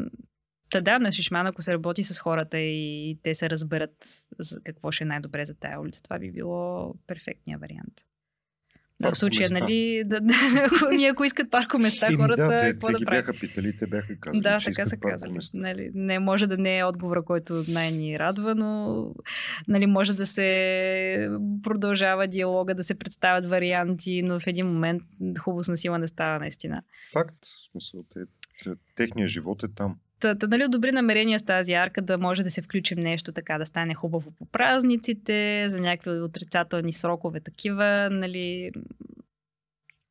[0.70, 3.96] та да, на Шишман, ако се работи с хората и те се разберат
[4.38, 8.04] за какво ще е най-добре за тая улица, това би било перфектният вариант.
[9.00, 10.34] Да, в случая, нали, да, да,
[10.64, 10.76] ако,
[11.10, 13.26] ако искат паркоместа, Еми, хората, да, те, какво те да ги правят?
[13.26, 15.38] бяха питали, те бяха казали, Да, че така са казали.
[15.54, 19.02] Нали, не може да не е отговора, който най-ни радва, но
[19.68, 21.28] нали, може да се
[21.62, 25.02] продължава диалога, да се представят варианти, но в един момент
[25.38, 26.82] хубаво с насила не става наистина.
[27.12, 28.20] Факт, в смисъл, те,
[28.64, 29.96] те, техният живот е там.
[30.20, 33.58] Та, та, нали, добри намерения с тази арка да може да се включим нещо така,
[33.58, 38.70] да стане хубаво по празниците, за някакви отрицателни срокове такива, нали,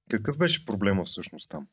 [0.10, 1.68] Какъв беше проблема всъщност там?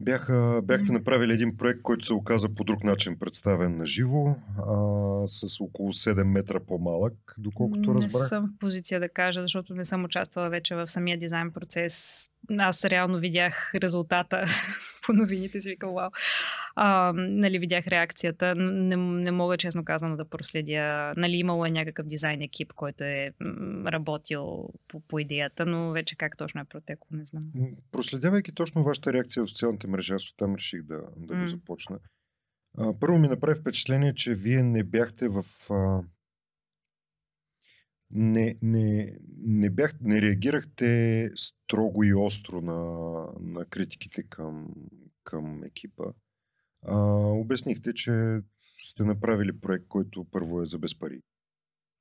[0.00, 5.26] Бяха, бяхте направили един проект, който се оказа по друг начин представен на живо, а,
[5.26, 8.28] с около 7 метра по-малък, доколкото не разбрах.
[8.28, 12.26] съм в позиция да кажа, защото не съм участвала вече в самия дизайн процес.
[12.58, 14.44] Аз реално видях резултата
[15.06, 16.10] по новините си, викам, вау.
[16.76, 18.54] А, нали, видях реакцията.
[18.54, 21.14] Не, не мога честно казано да проследя.
[21.16, 23.30] Нали, имало е някакъв дизайн екип, който е
[23.86, 27.42] работил по, по идеята, но вече как точно е протекло, не знам.
[27.92, 31.98] Проследявайки точно вашата реакция в социалните мрежи, аз оттам реших да, да го започна.
[32.78, 35.44] А, първо ми направи впечатление, че вие не бяхте в...
[35.70, 36.02] А,
[38.10, 42.82] не, не, не, бях, не реагирахте строго и остро на,
[43.40, 44.74] на критиките към,
[45.24, 46.04] към екипа.
[46.82, 48.40] А, обяснихте, че
[48.78, 51.20] сте направили проект, който първо е за без пари.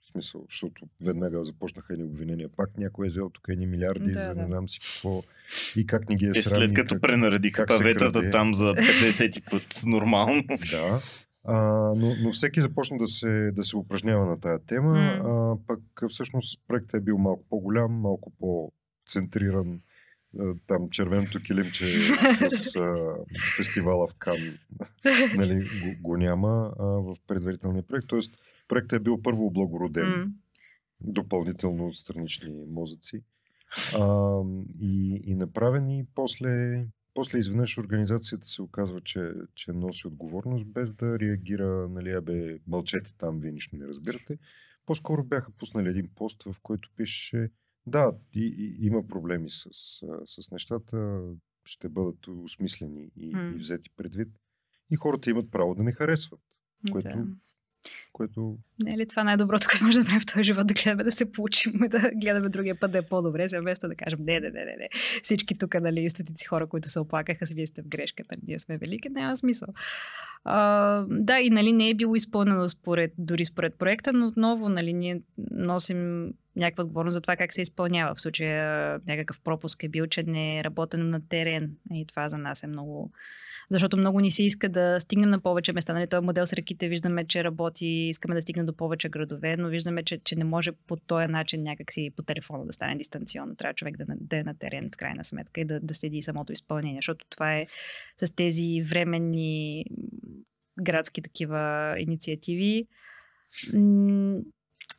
[0.05, 2.49] В смисъл, защото веднага започнаха едни обвинения.
[2.57, 5.23] Пак някой е взел тук едни милиарди Да, за не знам си какво
[5.75, 6.59] и как ни ги е, Е, срам.
[6.59, 7.01] след и като как...
[7.01, 10.43] пренаредиха паветата там за 50 път, нормално.
[10.71, 11.01] Да.
[11.43, 11.57] А,
[11.95, 14.91] но, но всеки започна да се, да се упражнява на тая тема.
[14.91, 15.21] М.
[15.25, 19.79] А, пък всъщност проектът е бил малко по-голям, малко по-центриран.
[20.67, 23.15] Там червеното килимче с а,
[23.57, 24.37] фестивала в Кан
[25.35, 28.07] нали, го, го няма а, в предварителния проект.
[28.07, 28.37] Тоест
[28.67, 30.31] проектът е бил първо облагороден, М.
[31.01, 33.23] допълнително от странични мозъци
[33.95, 34.41] а,
[34.79, 40.93] и, и направен и после, после изведнъж организацията се оказва, че, че носи отговорност без
[40.93, 44.37] да реагира, нали, абе, мълчете там, вие нищо не разбирате.
[44.85, 47.49] По-скоро бяха пуснали един пост, в който пише,
[47.87, 49.69] да, и, и, има проблеми с,
[50.25, 51.21] с нещата,
[51.65, 53.51] ще бъдат осмислени и, М.
[53.55, 54.27] и взети предвид.
[54.91, 56.41] И хората имат право да не харесват,
[56.91, 57.27] което, Да.
[58.15, 61.03] Което Не е ли това най-доброто, което може да направим в този живот, да гледаме
[61.03, 64.39] да се получим да гледаме другия път да е по-добре, сега вместо да кажем не,
[64.39, 64.89] не, не, не, не.
[65.23, 69.09] Всички тук, нали, стотици хора, които се оплакаха, вие сте в грешката, ние сме велики,
[69.09, 69.67] няма смисъл.
[70.45, 74.93] А, да, и нали не е било изпълнено според, дори според проекта, но отново, нали,
[74.93, 75.21] ние
[75.51, 78.15] носим някаква отговорност за това как се изпълнява.
[78.15, 81.71] В случая някакъв пропуск е бил, че не е работено на терен.
[81.93, 83.11] И това за нас е много
[83.69, 85.93] защото много ни се иска да стигнем на повече места.
[85.93, 89.67] Нали, този модел с реките виждаме, че работи, искаме да стигнем до повече градове, но
[89.67, 93.55] виждаме, че, че не може по този начин някакси по телефона да стане дистанционно.
[93.55, 96.51] Трябва човек да, да е на терен в крайна сметка и да, да следи самото
[96.51, 97.65] изпълнение, защото това е
[98.17, 99.85] с тези временни
[100.81, 102.87] градски такива инициативи.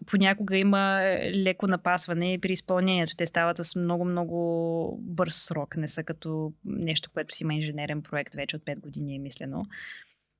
[0.07, 1.01] понякога има
[1.35, 3.17] леко напасване при изпълнението.
[3.17, 5.77] Те стават с много-много бърз срок.
[5.77, 9.65] Не са като нещо, което си има инженерен проект вече от 5 години е мислено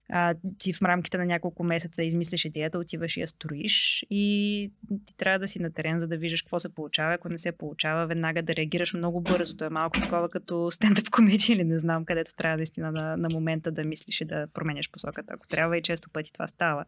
[0.09, 4.71] а, ти в рамките на няколко месеца измислиш идеята, отиваш и я строиш и
[5.07, 7.15] ти трябва да си на терен, за да виждаш какво се получава.
[7.15, 9.57] Ако не се получава, веднага да реагираш много бързо.
[9.57, 13.29] То е малко такова като стендъп комедия или не знам, където трябва наистина на, на
[13.33, 15.35] момента да мислиш и да променяш посоката.
[15.35, 16.85] Ако трябва и често пъти това става.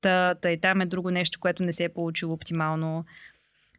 [0.00, 3.04] Та, та и там е друго нещо, което не се е получило оптимално.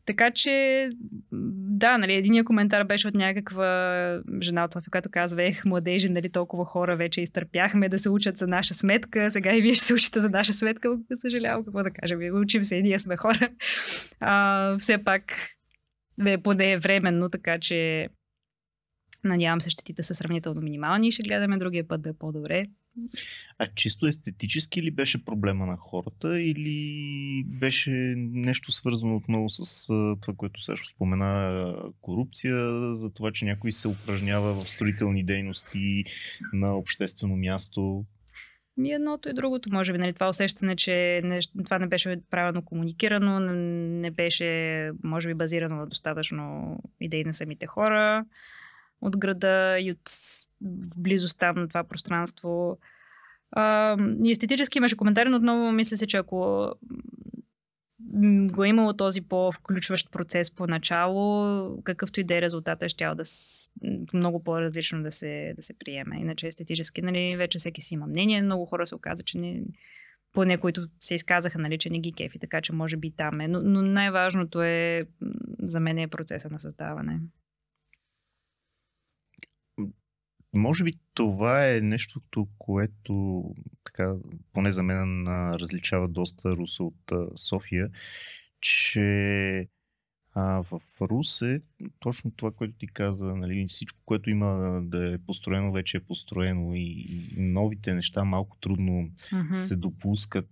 [0.05, 0.89] Така че,
[1.31, 6.31] да, нали, единия коментар беше от някаква жена от София, която казва, ех, младежи, нали,
[6.31, 9.93] толкова хора вече изтърпяхме да се учат за наша сметка, сега и вие ще се
[9.93, 13.49] учите за наша сметка, съжалявам, какво да кажем, учим се и ние сме хора.
[14.19, 15.23] А, все пак,
[16.23, 18.07] бе, поне е временно, така че
[19.23, 22.65] надявам се щетите са сравнително минимални и ще гледаме другия път да е по-добре.
[23.59, 29.87] А чисто естетически ли беше проблема на хората или беше нещо свързано отново с
[30.21, 36.03] това, което също спомена корупция, за това, че някой се упражнява в строителни дейности
[36.53, 38.05] на обществено място?
[38.77, 39.97] Ми едното и другото, може би.
[39.97, 45.75] Нали, това усещане, че не, това не беше правилно комуникирано, не беше, може би, базирано
[45.75, 48.25] на достатъчно идеи на самите хора
[49.01, 50.09] от града и от
[50.97, 52.77] близостта на това пространство.
[53.51, 53.97] А,
[54.29, 56.71] естетически имаше коментари, но отново мисля се, че ако
[58.53, 63.25] го е имало този по-включващ процес по начало, какъвто и да е резултата, ще да
[63.25, 63.69] с...
[64.13, 66.19] много по-различно да се, да се приеме.
[66.19, 68.41] Иначе естетически, нали, вече всеки си има мнение.
[68.41, 69.61] Много хора се оказа, че не,
[70.33, 73.47] поне които се изказаха, нали, че не ги кефи, така че може би там е.
[73.47, 75.05] Но, но най-важното е,
[75.59, 77.19] за мен е процеса на създаване.
[80.55, 83.43] Може би това е нещото, което
[83.83, 84.15] така,
[84.53, 87.89] поне за мен различава доста Руса от София,
[88.61, 89.67] че
[90.35, 91.61] а, в Русе
[91.99, 96.75] точно това, което ти каза, нали, всичко, което има да е построено, вече е построено
[96.75, 97.05] и,
[97.37, 99.51] и новите неща малко трудно mm-hmm.
[99.51, 100.49] се допускат.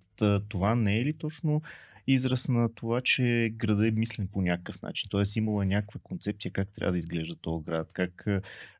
[0.49, 1.61] Това не е ли точно
[2.07, 5.07] израз на това, че града е мислен по някакъв начин.
[5.09, 8.27] Тоест имала някаква концепция как трябва да изглежда този град, как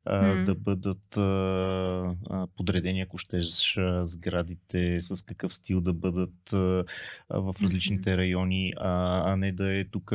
[0.05, 0.43] а, mm.
[0.43, 6.83] да бъдат а, подредени, ако щеш, сградите, с какъв стил да бъдат а,
[7.29, 8.17] в различните mm-hmm.
[8.17, 10.11] райони, а, а не да е тук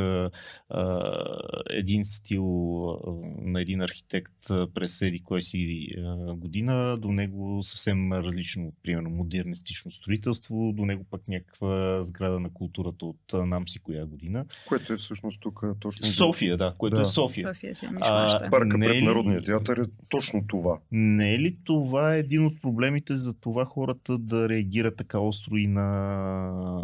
[1.70, 2.44] един стил
[2.90, 2.96] а,
[3.42, 9.90] на един архитект през еди кой си а, година, до него съвсем различно, примерно модернистично
[9.90, 14.44] строителство, до него пък някаква сграда на културата от нам си коя година.
[14.68, 16.06] Което е всъщност тук точно...
[16.06, 17.02] София, да, което да.
[17.02, 17.48] е София.
[17.48, 20.78] София си а, Парка пред Народния театър е точно това.
[20.92, 25.66] Не е ли това един от проблемите за това хората да реагират така остро и
[25.66, 25.82] на,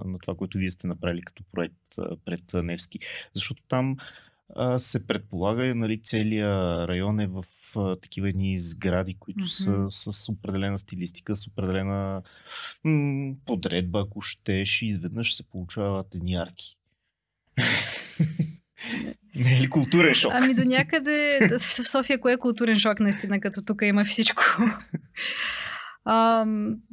[0.05, 2.99] на това, което вие сте направили като проект пред Невски?
[3.35, 3.97] Защото там
[4.57, 7.45] а, се предполага, нали, целият район е в
[7.77, 9.89] а, такива едни сгради, които mm-hmm.
[9.89, 12.23] са с определена стилистика, с определена
[12.85, 16.77] м- подредба, ако щеш, и изведнъж се получават едни арки.
[19.35, 20.33] Не е ли културен шок?
[20.35, 24.43] Ами до някъде в София кое е културен шок наистина, като тук има всичко.
[26.05, 26.47] А,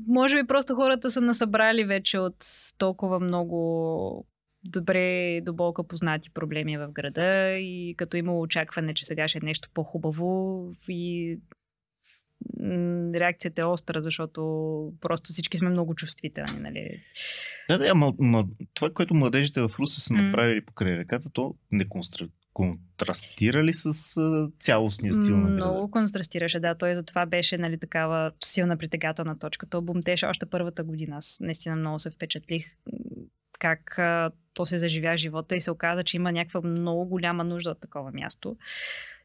[0.08, 2.36] може би просто хората са насъбрали вече от
[2.78, 4.26] толкова много
[4.64, 9.46] добре до болка познати проблеми в града и като има очакване, че сега ще е
[9.46, 11.38] нещо по-хубаво и
[13.16, 14.42] реакцията е остра, защото
[15.02, 16.60] просто всички сме много чувствителни.
[16.60, 17.04] Нали?
[17.70, 21.90] Да, да, ама, ама това, което младежите в Руса са направили покрай реката, то не
[21.90, 22.28] констра...
[22.54, 23.92] контрастира ли с
[24.60, 25.56] цялостния стил на града?
[25.56, 26.76] Много контрастираше, да.
[26.76, 29.70] Той затова беше нали, такава силна притегателна точка.
[29.70, 31.18] То бумтеше още първата година.
[31.18, 32.66] Аз наистина много се впечатлих
[33.60, 37.70] как а, то се заживя живота и се оказа, че има някаква много голяма нужда
[37.70, 38.58] от такова място.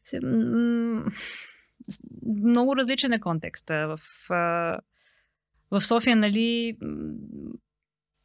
[0.05, 1.05] Се, м-
[2.43, 3.95] много различен е контекста.
[3.97, 3.99] В,
[5.71, 6.77] в София, нали,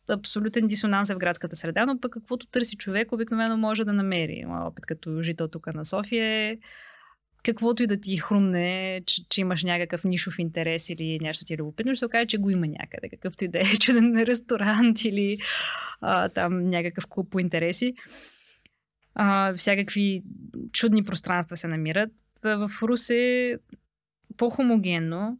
[0.08, 4.44] абсолютен дисонанс е в градската среда, но пък каквото търси човек, обикновено може да намери.
[4.46, 6.58] Моя опит като жител тук на София е
[7.44, 11.56] каквото и да ти хрумне, че, че имаш някакъв нишов интерес или нещо ти е
[11.56, 13.08] любопитно, ще се окаже, че го има някъде.
[13.08, 15.38] Какъвто и да е чуден ресторант или
[16.00, 17.94] а, там някакъв клуб по интереси.
[19.14, 20.22] А, всякакви
[20.72, 22.10] чудни пространства се намират.
[22.44, 23.58] В Русе
[24.36, 25.38] по-хомогенно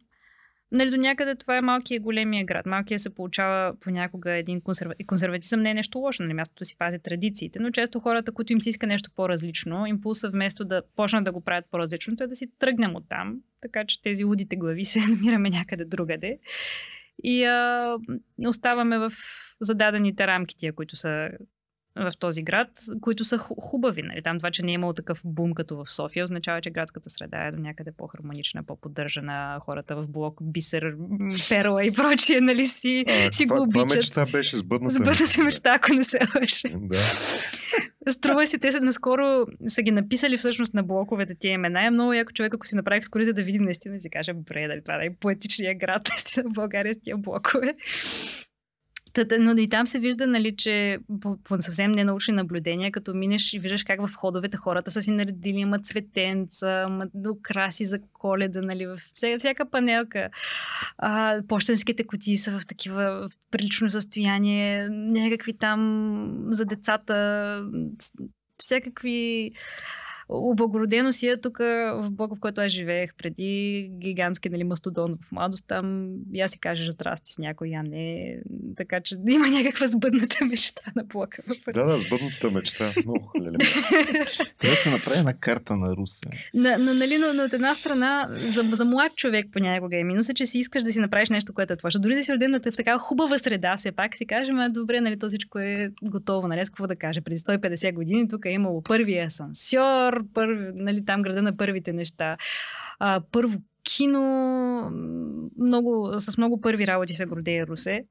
[0.73, 2.65] нали, до някъде това е малкият и големия град.
[2.65, 4.93] Малкият се получава понякога един консерва...
[5.07, 5.61] консерватизъм.
[5.61, 8.69] Не е нещо лошо, нали, мястото си пази традициите, но често хората, които им си
[8.69, 12.95] иска нещо по-различно, импулса вместо да почнат да го правят по-различно, е да си тръгнем
[12.95, 13.39] от там.
[13.61, 16.39] Така че тези лудите глави се намираме някъде другаде.
[17.23, 17.97] И а,
[18.47, 19.13] оставаме в
[19.61, 21.29] зададените рамки, тия, които са
[21.95, 22.67] в този град,
[23.01, 24.01] които са ху- хубави.
[24.03, 24.21] Нали?
[24.23, 27.47] Там това, че не е имало такъв бум като в София, означава, че градската среда
[27.47, 29.57] е до някъде по-хармонична, по-поддържана.
[29.61, 30.95] Хората в блок, бисер,
[31.49, 33.95] перла и прочие, нали си, А, си каква, го обичат.
[33.95, 34.93] мечта беше сбъдната?
[34.95, 36.77] Сбъдната мечта, ако не се лъжа.
[36.77, 36.99] Да.
[38.09, 41.85] Струва си, те са наскоро са ги написали всъщност на блоковете тия имена.
[41.85, 44.67] Е много яко човек, ако си направи екскурзия да види наистина и си каже, бре,
[44.67, 47.73] дали това е поетичния град наистина в България с тия блокове.
[49.39, 53.59] Но и там се вижда, нали, че по, по съвсем ненаучни наблюдения, като минеш и
[53.59, 58.85] виждаш как в входовете хората са си наредили, имат цветенца, имат украси за коледа, нали,
[58.85, 60.29] в всяка, всяка панелка.
[60.97, 67.65] А, почтенските кутии са в такива в прилично състояние, някакви там за децата,
[68.57, 69.51] всякакви
[70.33, 75.31] облагородено си е тук в блока, в който аз живеех преди, гигантски нали, мастодон в
[75.31, 78.37] младост, там я си кажеш здрасти с някой, я не.
[78.77, 81.41] Така че има някаква сбъдната мечта на блока.
[81.73, 82.93] Да, да, сбъдната мечта.
[83.05, 83.57] Много хлеле.
[84.59, 86.29] Трябва да се направи една карта на Русе.
[86.53, 90.29] На, на, нали, но, но от една страна, за, за млад човек понякога е минус,
[90.29, 91.91] е, че си искаш да си направиш нещо, което е твое.
[91.99, 95.19] Дори да си роден в такава хубава среда, все пак си кажем, а добре, нали,
[95.19, 96.47] то всичко е готово.
[96.47, 97.21] Нали, какво да кажа?
[97.21, 102.37] Преди 150 години тук е имало първия асансьор, първи, нали, там града на първите неща.
[102.99, 104.91] А, първо кино,
[105.59, 108.05] много, с много първи работи се гордее Русе.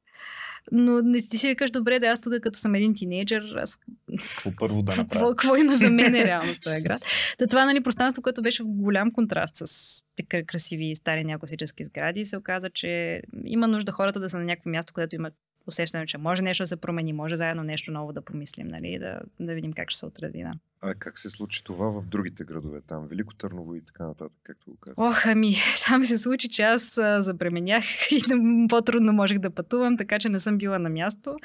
[0.72, 3.78] Но не ти си викаш, добре, да аз тук като съм един тинейджър, аз
[4.18, 5.36] Какво първо да какво, направя?
[5.36, 7.04] какво има за мен е реално този град.
[7.38, 12.24] Та това нали, пространство, което беше в голям контраст с така красиви стари неокласически сгради,
[12.24, 15.34] се оказа, че има нужда хората да са на някакво място, където имат
[15.66, 19.20] усещане, че може нещо да се промени, може заедно нещо ново да помислим, нали, да,
[19.40, 20.38] да видим как ще се отрази.
[20.38, 20.52] Да.
[20.80, 23.06] А как се случи това в другите градове там?
[23.08, 24.98] Велико Търново и така нататък, както го казах.
[24.98, 25.54] Ох, ами,
[25.86, 28.20] там се случи, че аз а, забременях и
[28.68, 31.36] по-трудно можех да пътувам, така че не съм била на място.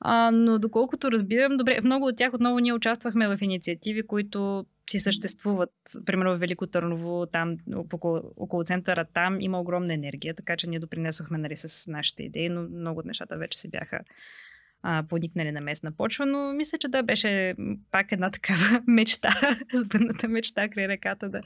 [0.00, 4.66] А, но доколкото разбирам, добре, в много от тях отново ние участвахме в инициативи, които
[4.90, 5.70] си съществуват.
[6.06, 10.78] Примерно в Велико Търново, там около, около центъра, там има огромна енергия, така че ние
[10.78, 14.00] допринесохме нали, с нашите идеи, но много от нещата вече се бяха
[14.82, 17.54] а, подникнали на местна почва, но мисля, че да, беше
[17.90, 19.28] пак една такава мечта,
[19.72, 21.40] сбъдната мечта край реката, да,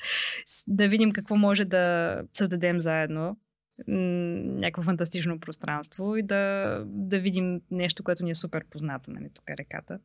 [0.66, 3.36] да видим какво може да създадем заедно
[3.86, 9.50] някакво фантастично пространство и да, да видим нещо, което ни е супер познато, нали, тук
[9.50, 9.98] е реката,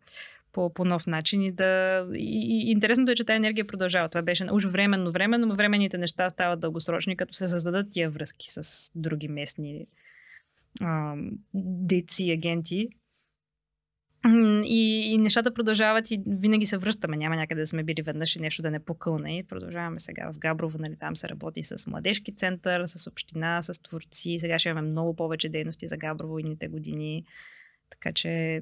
[0.54, 2.06] по, по нов начин и да...
[2.14, 4.10] И, и интересното е, че тази енергия продължава.
[4.10, 8.48] Това беше уж временно, временно, но временните неща стават дългосрочни, като се създадат тия връзки
[8.50, 9.86] с други местни
[10.82, 11.16] а,
[11.54, 12.88] дейци, агенти.
[14.66, 17.18] И, и нещата продължават и винаги се връщаме.
[17.18, 19.38] Няма някъде да сме били веднъж и нещо да не покълне.
[19.38, 23.82] И продължаваме сега в Габрово, нали, там се работи с младежки център, с община, с
[23.82, 24.38] творци.
[24.40, 27.24] Сега ще имаме много повече дейности за Габрово едните години.
[27.90, 28.62] Така че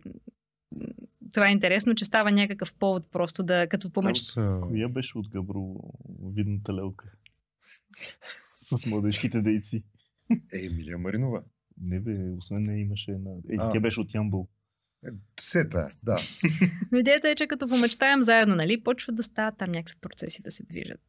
[1.33, 4.17] това е интересно, че става някакъв повод просто да, като помеч...
[4.17, 4.59] са...
[4.63, 5.93] Коя беше от Габрово
[6.35, 7.05] видната лелка?
[8.61, 9.83] С младежките дейци.
[10.31, 11.43] Е, Емилия Маринова.
[11.81, 13.31] Не бе, освен не имаше една...
[13.49, 13.71] Е, А.
[13.71, 14.47] тя беше от Ямбол.
[15.05, 15.09] Е,
[15.39, 16.17] Сета, да.
[16.91, 20.51] Но идеята е, че като помечтаем заедно, нали, почват да стават там някакви процеси да
[20.51, 21.01] се движат.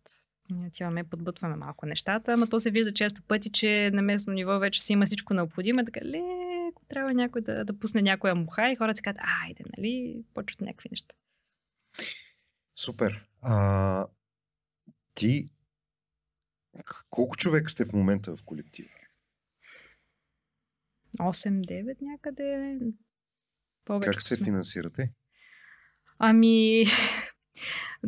[0.51, 4.59] Ние отиваме, подбутваме малко нещата, ама то се вижда често пъти, че на местно ниво
[4.59, 5.85] вече си има всичко необходимо.
[5.85, 6.52] Така, леко
[6.93, 10.89] трябва някой да, да пусне някоя муха и хората си казват, айде, нали, почват някакви
[10.91, 11.15] неща.
[12.77, 13.27] Супер.
[13.43, 14.07] А,
[15.15, 15.51] ти
[17.11, 18.89] колко човек сте в момента в колектива?
[21.19, 22.79] 8-9 някъде.
[23.85, 24.45] Повече Как се сме.
[24.45, 25.13] финансирате?
[26.19, 26.85] Ами,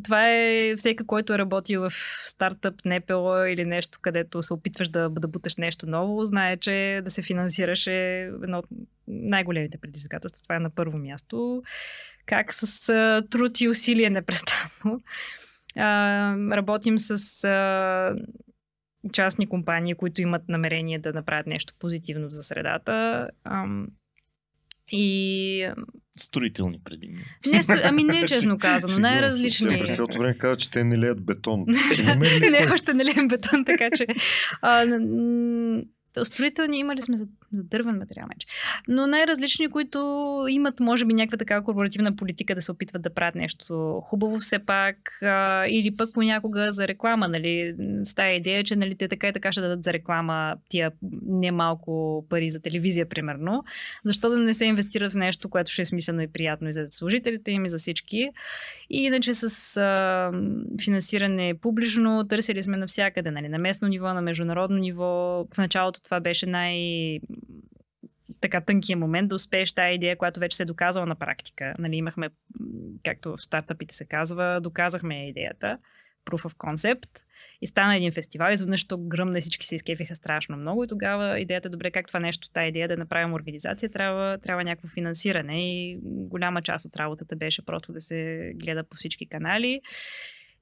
[0.05, 1.93] това е всеки, който е работил в
[2.27, 7.11] стартъп, НПО или нещо, където се опитваш да, да буташ нещо ново, знае, че да
[7.11, 8.67] се финансираш е едно от
[9.09, 10.43] най-големите предизвикателства.
[10.43, 11.63] Това е на първо място.
[12.27, 15.01] Как с а, труд и усилие непрестанно.
[15.77, 18.17] А, работим с а,
[19.13, 23.29] частни компании, които имат намерение да направят нещо позитивно за средата.
[23.45, 23.89] Ам,
[24.93, 25.69] и
[26.17, 27.19] Строителни предимно.
[27.47, 29.79] не, сто- ами не честно казано, най-различни.
[29.79, 31.65] През цялото време каза, че те не леят бетон.
[32.51, 34.07] Не, още не леем бетон, така че.
[34.63, 34.85] А,
[36.23, 38.47] строителни имали сме за, за дървен материал вече.
[38.89, 39.99] Но най-различни, които
[40.49, 44.59] имат, може би, някаква такава корпоративна политика да се опитват да правят нещо хубаво все
[44.59, 49.29] пак, а, или пък понякога за реклама, нали, с тая идея, че нали, те така
[49.29, 50.93] и така ще дадат за реклама тия
[51.27, 53.65] немалко пари за телевизия, примерно.
[54.05, 56.87] Защо да не се инвестират в нещо, което ще е смислено и приятно и за
[56.91, 58.31] служителите им, и за всички.
[58.91, 60.33] И иначе с а,
[60.85, 65.45] финансиране публично търсили сме навсякъде, нали, на местно ниво, на международно ниво.
[65.55, 67.21] В началото това беше най-
[68.41, 71.75] така тънкия момент да успееш тази идея, която вече се е доказала на практика.
[71.79, 72.29] Нали, имахме,
[73.05, 75.79] както в стартъпите се казва, доказахме идеята,
[76.25, 77.09] proof of concept
[77.61, 78.51] и стана един фестивал.
[78.51, 82.51] Изведнъж то гръмна всички се изкефиха страшно много и тогава идеята, добре, как това нещо,
[82.51, 87.65] тази идея да направим организация, трябва, трябва някакво финансиране и голяма част от работата беше
[87.65, 89.81] просто да се гледа по всички канали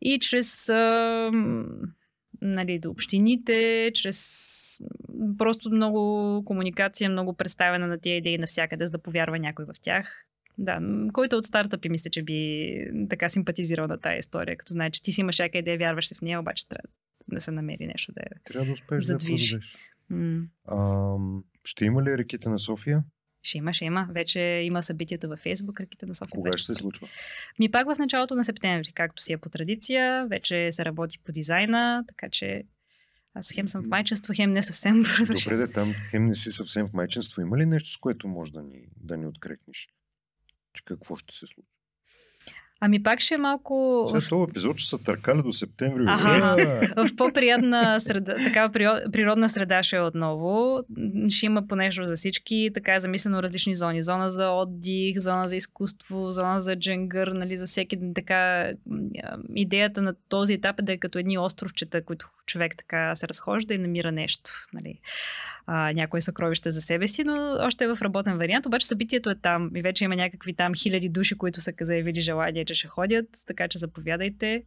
[0.00, 0.70] и чрез
[2.40, 4.80] нали, до общините, чрез
[5.38, 10.26] просто много комуникация, много представяне на тия идеи навсякъде, за да повярва някой в тях.
[10.58, 10.80] Да,
[11.12, 12.72] който от стартъпи мисля, че би
[13.10, 16.14] така симпатизирал на тази история, като знае, че ти си имаш всяка идея, вярваш се
[16.14, 16.88] в нея, обаче трябва
[17.28, 19.50] да се намери нещо да я Трябва да успееш задвижи.
[19.50, 19.76] да я продадеш.
[20.10, 20.42] М.
[20.68, 21.16] А,
[21.64, 23.04] ще има ли реките на София?
[23.42, 24.08] Ще има, ще има.
[24.10, 26.30] Вече има събитието във Фейсбук, ръките на София.
[26.30, 27.08] Кога вече ще се случва?
[27.58, 30.26] Ми пак в началото на септември, както си е по традиция.
[30.26, 32.62] Вече се работи по дизайна, така че
[33.34, 35.02] аз хем съм в майчество, хем не съвсем.
[35.18, 37.42] Добре, да там хем не си съвсем в майчинство.
[37.42, 39.88] Има ли нещо, с което може да ни, да ни открекнеш?
[40.72, 41.68] Че какво ще се случи?
[42.84, 44.04] Ами пак ще е малко...
[44.10, 46.04] След този епизод ще са търкали до септември.
[46.08, 46.30] Аха.
[46.30, 46.80] Ура!
[47.06, 50.80] в по-приятна среда, такава приро- природна среда ще е отново.
[51.28, 52.70] Ще има по нещо за всички.
[52.74, 54.02] Така е замислено различни зони.
[54.02, 58.70] Зона за отдих, зона за изкуство, зона за дженгър, нали, за всеки така.
[59.54, 63.74] Идеята на този етап е да е като едни островчета, които човек така се разхожда
[63.74, 64.50] и намира нещо.
[64.72, 64.98] Нали.
[65.66, 68.66] А, някое съкровище за себе си, но още е в работен вариант.
[68.66, 72.64] Обаче събитието е там и вече има някакви там хиляди души, които са заявили желание,
[72.74, 74.64] че ще ходят, така че заповядайте.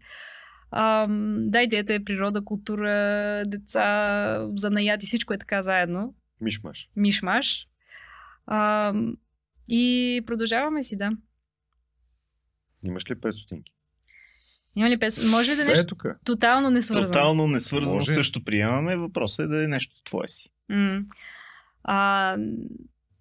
[0.72, 6.16] Ам, да, идеята е природа, култура, деца, занаяти, всичко е така заедно.
[6.42, 6.90] Мишмаш.
[6.96, 7.68] Мишмаш.
[8.48, 9.18] Ам,
[9.68, 11.12] и продължаваме си, да.
[12.86, 13.72] Имаш ли 5 стотинки?
[14.76, 15.30] Има ли песен?
[15.30, 16.06] Може ли да е Е, нещо тук.
[16.26, 17.06] тотално несвързано?
[17.08, 18.12] Тотално несвързано Може.
[18.12, 18.96] също приемаме.
[18.96, 20.50] Въпросът е да е нещо твое си.
[20.70, 21.02] М.
[21.84, 22.38] А,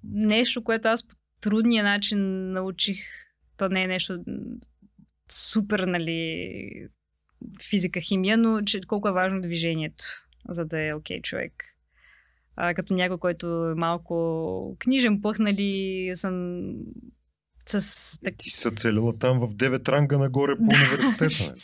[0.05, 2.99] нещо, което аз по трудния начин научих,
[3.57, 4.19] то не е нещо
[5.31, 6.89] супер, нали,
[7.71, 10.05] физика, химия, но че колко е важно движението,
[10.49, 11.53] за да е окей човек.
[12.57, 16.71] А, като някой, който е малко книжен пъх, нали, съм
[17.67, 21.45] с Е, ти са целила там в 9 ранга нагоре по университета.
[21.45, 21.61] нали?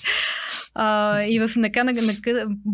[0.74, 2.14] А, и в нака, на, на,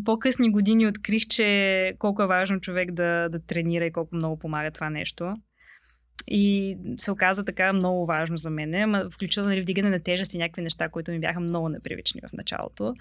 [0.05, 4.71] по-късни години открих, че колко е важно човек да, да тренира и колко много помага
[4.71, 5.35] това нещо.
[6.27, 10.63] И се оказа така много важно за мен, включително нали, вдигане на тежест и някакви
[10.63, 12.95] неща, които ми бяха много непривични в началото.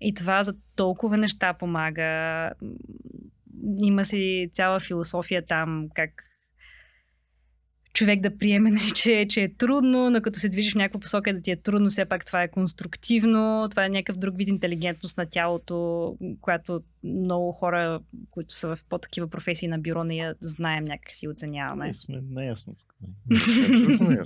[0.00, 2.50] И това за толкова неща помага.
[3.82, 6.10] Има си цяла философия там, как
[8.02, 11.34] човек да приеме, нали, че, че е трудно, но като се движиш в някаква посока
[11.34, 15.18] да ти е трудно, все пак това е конструктивно, това е някакъв друг вид интелигентност
[15.18, 18.00] на тялото, която много хора,
[18.30, 21.84] които са в по-такива професии на бюро, не я знаем някакси и оценяваме.
[21.84, 22.94] Ние сме наясно тук.
[23.32, 24.22] Абсолютно не.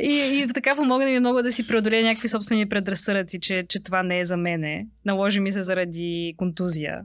[0.00, 4.02] И, и така помогна ми много да си преодолея някакви собствени предразсъдъци, че, че това
[4.02, 4.86] не е за мене.
[5.04, 7.00] Наложи ми се заради контузия.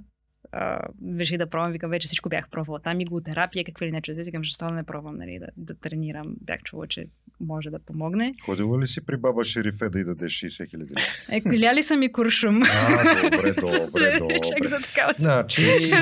[0.56, 0.80] А,
[1.20, 2.80] реших да пробвам, викам, вече всичко бях пробвала.
[2.80, 5.74] Там и терапия, какви ли не чузи, викам, защо да не пробвам, нали, да, да
[5.74, 6.36] тренирам.
[6.42, 7.06] Бях чула, че
[7.40, 8.34] може да помогне.
[8.46, 10.94] Ходила ли си при баба Шерифе да й дадеш 60 хиляди?
[11.32, 12.62] Е, коля съм и куршум.
[12.64, 14.36] А, добре, добре, добре.
[14.50, 15.14] Чак за такава.
[15.18, 15.62] Значи,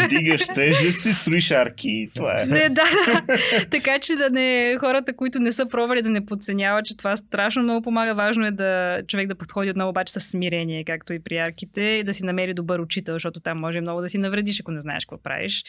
[0.10, 2.46] Дигаш тежести, строиш арки и това е.
[2.46, 2.84] Не, да.
[3.72, 7.64] така че да не, хората, които не са пробвали да не подценяват, че това страшно
[7.64, 8.16] много помага.
[8.16, 12.04] Важно е да човек да подходи отново обаче с смирение, както и при арките, и
[12.04, 15.06] да си намери добър учител, защото там може много да си навредиш, ако не знаеш
[15.06, 15.64] какво правиш.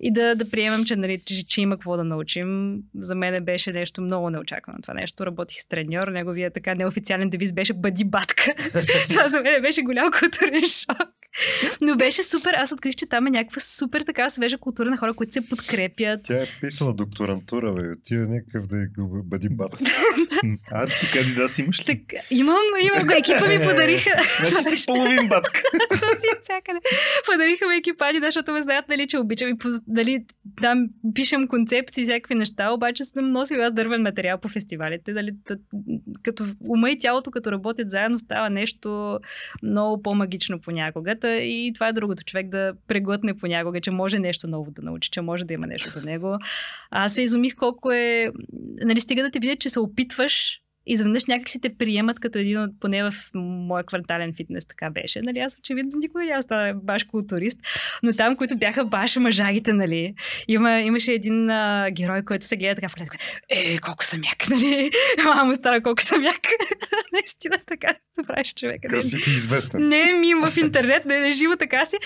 [0.00, 2.78] И да, да приемем, че, нали, че, че има какво да научим.
[2.98, 5.26] За мен беше нещо много неочаквано това нещо.
[5.26, 8.54] Работих с треньор, неговия така неофициален девиз беше бъди батка.
[9.08, 11.17] това за мен беше голям културен шок.
[11.80, 12.54] Но беше супер.
[12.54, 16.20] Аз открих, че там е някаква супер така свежа култура на хора, които се подкрепят.
[16.24, 17.82] тя е писала докторантура, бе.
[18.04, 18.86] Ти е някакъв да е
[19.24, 19.78] бъди бата.
[20.70, 21.84] А, ти кандидат имаш ли?
[21.84, 21.98] Так,
[22.30, 23.12] имам, имам го.
[23.12, 24.10] Екипа ми подариха.
[24.44, 25.60] Значи си половин батка.
[25.90, 26.78] Съм си от всякъде.
[27.26, 29.54] Подариха ми екипади, да, защото ме знаят, нали, че обичам и
[29.86, 30.24] дали,
[30.62, 35.12] там пишем концепции, всякакви неща, обаче съм носила аз дървен материал по фестивалите.
[35.12, 35.30] Дали,
[36.22, 39.18] като ума и тялото, като работят заедно, става нещо
[39.62, 41.14] много по-магично понякога.
[41.28, 42.24] Та И това е другото.
[42.24, 45.90] Човек да преглътне понякога, че може нещо ново да научи, че може да има нещо
[45.90, 46.38] за него.
[46.90, 48.32] Аз се изумих колко е...
[48.80, 52.62] Нали, стига да те видят, че се опитваш изведнъж някак си те приемат като един
[52.62, 55.22] от, поне в моя квартален фитнес така беше.
[55.22, 57.58] Нали, аз очевидно никога няма стана баш културист,
[58.02, 60.14] но там, които бяха баш мъжагите, нали,
[60.48, 63.16] има, имаше един а, герой, който се гледа така в гледка.
[63.48, 64.90] Е, колко съм як, нали?
[65.24, 66.40] Мамо стара, колко съм як.
[67.12, 67.94] Наистина така
[68.26, 68.88] правиш човека.
[68.88, 69.88] Красив и известен.
[69.88, 71.96] Не, ми в интернет, не, не живо така си.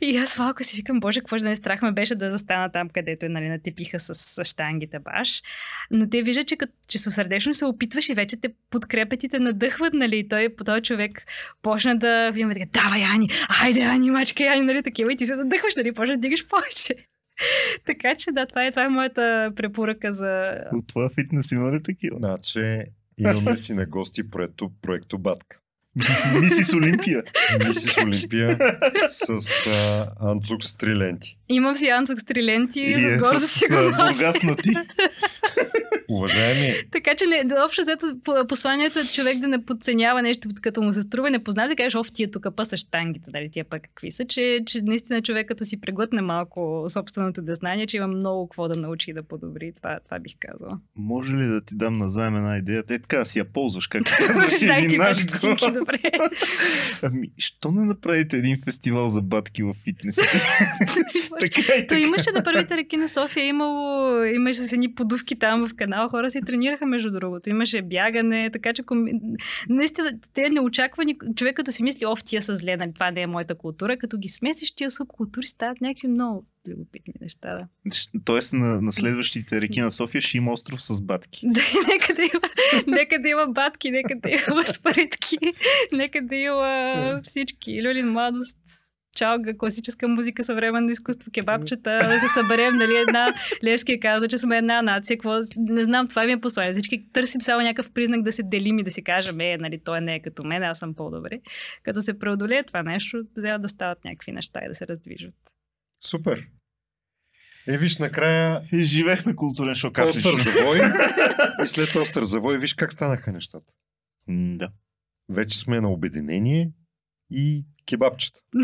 [0.00, 2.88] И аз малко си викам, боже, какво да не страх ме беше да застана там,
[2.88, 5.42] където нали, натипиха с, с штангите баш.
[5.90, 6.56] Но те виждат, че,
[6.88, 10.18] че сърдечно се опитваш и вече те подкрепят и те надъхват, нали?
[10.18, 11.26] И той, по този човек
[11.62, 13.28] почна да виме така, давай, Ани,
[13.62, 16.94] айде, Ани, мачка, Ани, нали, такива и ти се надъхваш, нали, почна да дигаш повече.
[17.86, 20.54] така че да, това е, това е моята препоръка за...
[20.72, 22.16] От това фитнес има ли такива?
[22.18, 22.82] Значи,
[23.18, 25.58] имаме си на гости проекто, проекто Батка.
[26.40, 27.22] Мисис Олимпия.
[27.68, 28.58] Мисис Олимпия
[29.08, 29.30] с
[29.66, 31.38] а, анцук с три ленти.
[31.48, 34.32] Имам си анцук с три ленти И с е гордост с си го нося.
[36.12, 40.82] Уважаеми, Така че не, общо взето по- посланието е човек да не подценява нещо, като
[40.82, 43.82] му се струва непознат, да кажеш, оф, тия тук па са штангите, дали тия пък
[43.82, 48.48] какви са, че, че наистина човек като си преглътне малко собственото дезнание, че има много
[48.48, 49.72] какво да научи и да подобри.
[49.76, 50.78] Това, това бих казала.
[50.96, 52.82] Може ли да ти дам назаем една идея?
[52.82, 54.60] Те така си я ползваш, както казваш.
[54.60, 55.28] Дай ти гост.
[55.74, 55.96] добре.
[57.02, 60.38] Ами, що не направите един фестивал за батки в фитнесите?
[61.40, 62.00] така и То така.
[62.00, 66.30] имаше на първите реки на София, имало, имаше с едни подувки там в канала, хора
[66.30, 67.50] си тренираха между другото.
[67.50, 69.12] Имаше бягане, така че коми...
[69.68, 73.26] наистина те неочаквани, човек като си мисли, оф, тия са зле, нали, това не е
[73.26, 77.54] моята култура, като ги смесиш, тия субкултури стават някакви много любопитни неща.
[77.54, 77.66] Да.
[78.24, 81.46] Тоест на, на следващите реки на София ще има остров с батки.
[81.52, 82.48] Да, нека да има,
[82.86, 85.38] нека да има батки, нека да има спаритки,
[85.92, 87.82] нека да има всички.
[87.82, 88.58] Люлин младост,
[89.14, 93.34] чалга, класическа музика, съвременно изкуство, кебабчета, да се съберем, нали, една,
[93.64, 96.72] Левски казва, че сме една нация, какво, не знам, това ми е послание.
[96.72, 100.00] Всички търсим само някакъв признак да се делим и да си кажем, е, нали, той
[100.00, 101.40] не е като мен, аз съм по-добре.
[101.82, 105.34] Като се преодолее това нещо, взема да стават някакви неща и да се раздвижват.
[106.04, 106.46] супер.
[107.68, 109.98] Е, виж, накрая И живеехме културен шок.
[109.98, 110.80] Остър завой
[111.62, 113.70] и след остър завой, виж как станаха нещата.
[114.28, 114.68] М, Да.
[115.28, 116.70] Вече сме на обединение
[117.30, 118.40] и кебабчета.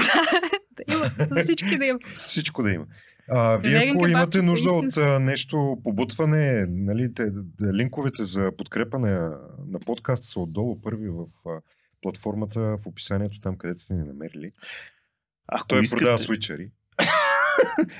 [0.76, 1.98] да има, за всички да има.
[2.26, 2.86] Всичко да има.
[3.30, 8.98] А, вие ако имате нужда от а, нещо, побутване, нали, те, да, линковете за подкрепа
[8.98, 9.38] на,
[9.68, 11.60] на подкаст са отдолу първи в а,
[12.02, 14.50] платформата, в описанието там, където сте ни намерили.
[15.48, 16.70] Ако Той искате, продава свичери.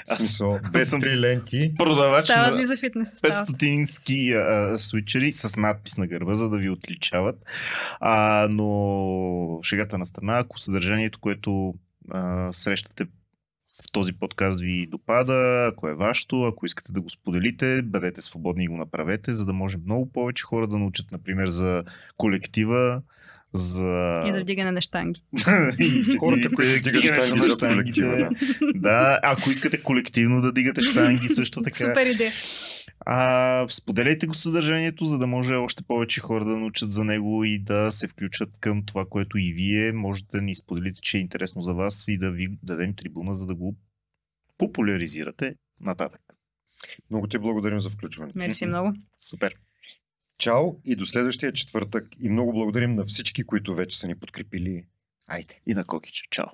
[0.09, 1.73] Аз смисъл, без съм три ленти.
[1.79, 3.09] продавач Стават на ли за фитнес?
[3.09, 3.49] Стават.
[3.49, 7.37] 500-ински а, свичери с надпис на гърба, за да ви отличават.
[8.01, 11.75] А, но шегата на страна, ако съдържанието, което
[12.11, 13.07] а, срещате
[13.85, 18.65] в този подкаст ви допада, ако е вашето, ако искате да го споделите, бъдете свободни
[18.65, 21.85] и го направете, за да може много повече хора да научат, например, за
[22.17, 23.03] колектива,
[23.59, 24.23] за...
[24.27, 25.23] И за вдигане на штанги.
[26.19, 28.31] Хората, които дигат на за колектива,
[28.75, 29.21] да.
[29.23, 31.77] Ако искате колективно да дигате штанги, също така.
[31.77, 32.33] Супер идея.
[33.01, 37.59] А, споделяйте го съдържанието, за да може още повече хора да научат за него и
[37.59, 41.63] да се включат към това, което и вие можете да ни споделите, че е интересно
[41.63, 43.77] за вас и да ви дадем трибуна, за да го
[44.59, 46.21] популяризирате нататък.
[47.11, 48.33] Много ти благодарим за включване.
[48.35, 48.93] Мерси много.
[49.19, 49.55] Супер.
[50.39, 52.06] Чао и до следващия четвъртък.
[52.20, 54.85] И много благодарим на всички, които вече са ни подкрепили.
[55.27, 55.60] Айде!
[55.66, 56.24] И на Кокича.
[56.31, 56.47] Чао.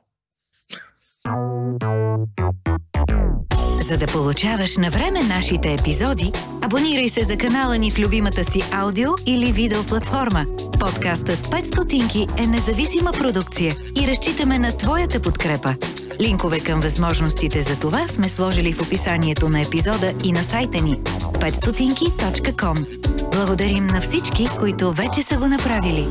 [3.84, 6.32] За да получаваш на време нашите епизоди,
[6.62, 10.46] абонирай се за канала ни в любимата си аудио или видео платформа.
[10.80, 15.76] Подкастът 5 стотинки е независима продукция и разчитаме на твоята подкрепа.
[16.20, 21.00] Линкове към възможностите за това сме сложили в описанието на епизода и на сайта ни
[21.32, 22.86] 500.com.
[23.32, 26.06] Благодарим на всички, които вече са го направили.